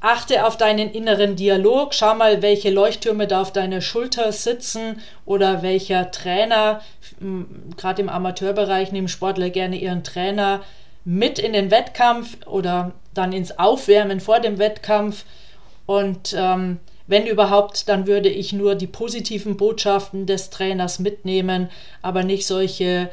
Achte 0.00 0.46
auf 0.46 0.56
deinen 0.56 0.90
inneren 0.90 1.36
Dialog. 1.36 1.92
Schau 1.92 2.14
mal, 2.14 2.40
welche 2.40 2.70
Leuchttürme 2.70 3.26
da 3.26 3.42
auf 3.42 3.52
deiner 3.52 3.82
Schulter 3.82 4.32
sitzen 4.32 5.02
oder 5.26 5.62
welcher 5.62 6.10
Trainer, 6.10 6.80
gerade 7.76 8.00
im 8.00 8.08
Amateurbereich 8.08 8.92
nehmen 8.92 9.08
Sportler 9.08 9.50
gerne 9.50 9.76
ihren 9.76 10.02
Trainer 10.02 10.62
mit 11.04 11.38
in 11.38 11.52
den 11.52 11.70
Wettkampf 11.70 12.46
oder 12.46 12.92
dann 13.12 13.32
ins 13.32 13.58
Aufwärmen 13.58 14.20
vor 14.20 14.40
dem 14.40 14.58
Wettkampf. 14.58 15.24
Und 15.84 16.34
ähm, 16.36 16.78
wenn 17.06 17.26
überhaupt, 17.26 17.88
dann 17.88 18.06
würde 18.06 18.28
ich 18.28 18.52
nur 18.52 18.76
die 18.76 18.86
positiven 18.86 19.56
Botschaften 19.56 20.26
des 20.26 20.48
Trainers 20.48 20.98
mitnehmen, 20.98 21.68
aber 22.00 22.22
nicht 22.22 22.46
solche 22.46 23.10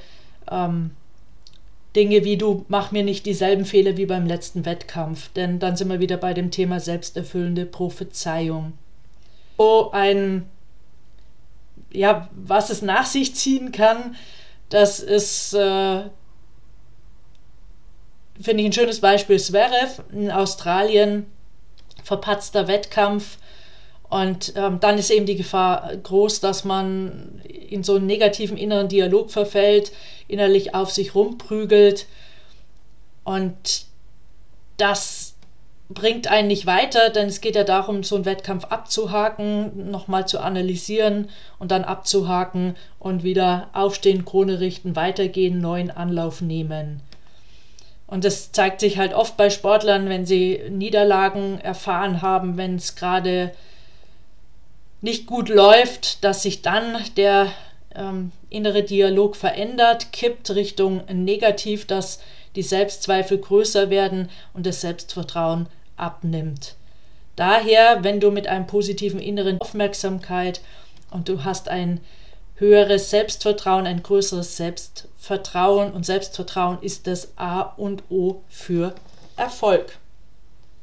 ähm, 0.49 0.91
Dinge 1.95 2.23
wie 2.23 2.37
du 2.37 2.65
mach 2.67 2.91
mir 2.91 3.03
nicht 3.03 3.25
dieselben 3.25 3.65
Fehler 3.65 3.97
wie 3.97 4.05
beim 4.05 4.25
letzten 4.25 4.65
Wettkampf, 4.65 5.29
denn 5.33 5.59
dann 5.59 5.75
sind 5.75 5.89
wir 5.89 5.99
wieder 5.99 6.17
bei 6.17 6.33
dem 6.33 6.51
Thema 6.51 6.79
selbsterfüllende 6.79 7.65
Prophezeiung. 7.65 8.73
So 9.57 9.91
ein, 9.91 10.47
ja, 11.91 12.29
was 12.33 12.69
es 12.69 12.81
nach 12.81 13.05
sich 13.05 13.35
ziehen 13.35 13.71
kann, 13.71 14.15
das 14.69 14.99
ist, 14.99 15.53
äh, 15.53 16.03
finde 18.39 18.61
ich 18.61 18.65
ein 18.65 18.73
schönes 18.73 18.99
Beispiel. 18.99 19.39
Zverev 19.39 20.03
in 20.11 20.29
Australien, 20.29 21.25
verpatzter 22.03 22.67
Wettkampf. 22.67 23.37
Und 24.09 24.53
ähm, 24.55 24.79
dann 24.79 24.97
ist 24.97 25.09
eben 25.09 25.25
die 25.25 25.35
Gefahr 25.35 25.91
groß, 26.01 26.39
dass 26.39 26.63
man 26.63 27.41
in 27.43 27.83
so 27.83 27.95
einen 27.95 28.05
negativen 28.05 28.57
inneren 28.57 28.87
Dialog 28.87 29.31
verfällt, 29.31 29.91
innerlich 30.27 30.73
auf 30.73 30.91
sich 30.91 31.13
rumprügelt. 31.13 32.05
Und 33.25 33.85
das 34.77 35.35
bringt 35.89 36.27
einen 36.27 36.47
nicht 36.47 36.65
weiter, 36.65 37.09
denn 37.09 37.27
es 37.27 37.41
geht 37.41 37.55
ja 37.55 37.63
darum, 37.63 38.03
so 38.03 38.15
einen 38.15 38.25
Wettkampf 38.25 38.65
abzuhaken, 38.65 39.89
nochmal 39.89 40.27
zu 40.27 40.39
analysieren 40.39 41.29
und 41.59 41.71
dann 41.71 41.83
abzuhaken 41.83 42.75
und 42.99 43.23
wieder 43.23 43.69
aufstehen, 43.73 44.25
Krone 44.25 44.59
richten, 44.59 44.95
weitergehen, 44.95 45.59
neuen 45.59 45.91
Anlauf 45.91 46.41
nehmen. 46.41 47.01
Und 48.05 48.23
das 48.23 48.51
zeigt 48.53 48.79
sich 48.79 48.97
halt 48.97 49.13
oft 49.13 49.35
bei 49.35 49.49
Sportlern, 49.49 50.07
wenn 50.07 50.25
sie 50.25 50.61
Niederlagen 50.69 51.59
erfahren 51.59 52.21
haben, 52.21 52.55
wenn 52.55 52.75
es 52.75 52.95
gerade 52.95 53.51
nicht 55.01 55.27
gut 55.27 55.49
läuft, 55.49 56.23
dass 56.23 56.43
sich 56.43 56.61
dann 56.61 56.97
der 57.15 57.51
ähm, 57.93 58.31
innere 58.49 58.83
Dialog 58.83 59.35
verändert, 59.35 60.11
kippt 60.11 60.51
Richtung 60.51 61.03
negativ, 61.11 61.85
dass 61.85 62.19
die 62.55 62.63
Selbstzweifel 62.63 63.37
größer 63.37 63.89
werden 63.89 64.29
und 64.53 64.65
das 64.65 64.81
Selbstvertrauen 64.81 65.67
abnimmt. 65.95 66.75
Daher, 67.35 68.03
wenn 68.03 68.19
du 68.19 68.31
mit 68.31 68.47
einem 68.47 68.65
positiven 68.65 69.19
inneren 69.19 69.61
Aufmerksamkeit 69.61 70.61
und 71.11 71.29
du 71.29 71.43
hast 71.43 71.69
ein 71.69 71.99
höheres 72.55 73.11
Selbstvertrauen, 73.11 73.85
ein 73.85 74.01
größeres 74.01 74.57
Selbstvertrauen 74.57 75.91
und 75.91 76.05
Selbstvertrauen 76.05 76.79
ist 76.81 77.05
das 77.05 77.29
A 77.37 77.61
und 77.61 78.03
O 78.09 78.41
für 78.49 78.95
Erfolg. 79.35 79.99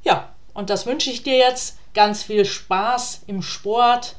Ja, 0.05 0.33
und 0.53 0.71
das 0.71 0.87
wünsche 0.87 1.11
ich 1.11 1.25
dir 1.25 1.37
jetzt. 1.37 1.79
Ganz 1.95 2.25
viel 2.25 2.45
Spaß 2.45 3.23
im 3.27 3.41
Sport 3.41 4.17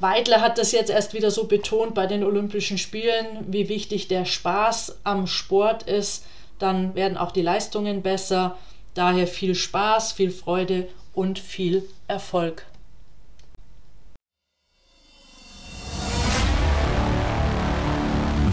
Weidler 0.00 0.40
hat 0.40 0.56
das 0.56 0.72
jetzt 0.72 0.90
erst 0.90 1.12
wieder 1.12 1.30
so 1.30 1.44
betont 1.44 1.94
bei 1.94 2.06
den 2.06 2.24
Olympischen 2.24 2.78
Spielen, 2.78 3.44
wie 3.48 3.68
wichtig 3.68 4.08
der 4.08 4.24
Spaß 4.24 5.00
am 5.04 5.26
Sport 5.26 5.82
ist. 5.82 6.24
Dann 6.58 6.94
werden 6.94 7.18
auch 7.18 7.32
die 7.32 7.42
Leistungen 7.42 8.02
besser. 8.02 8.56
Daher 8.94 9.26
viel 9.26 9.54
Spaß, 9.54 10.12
viel 10.12 10.30
Freude 10.30 10.88
und 11.14 11.38
viel 11.38 11.86
Erfolg. 12.08 12.64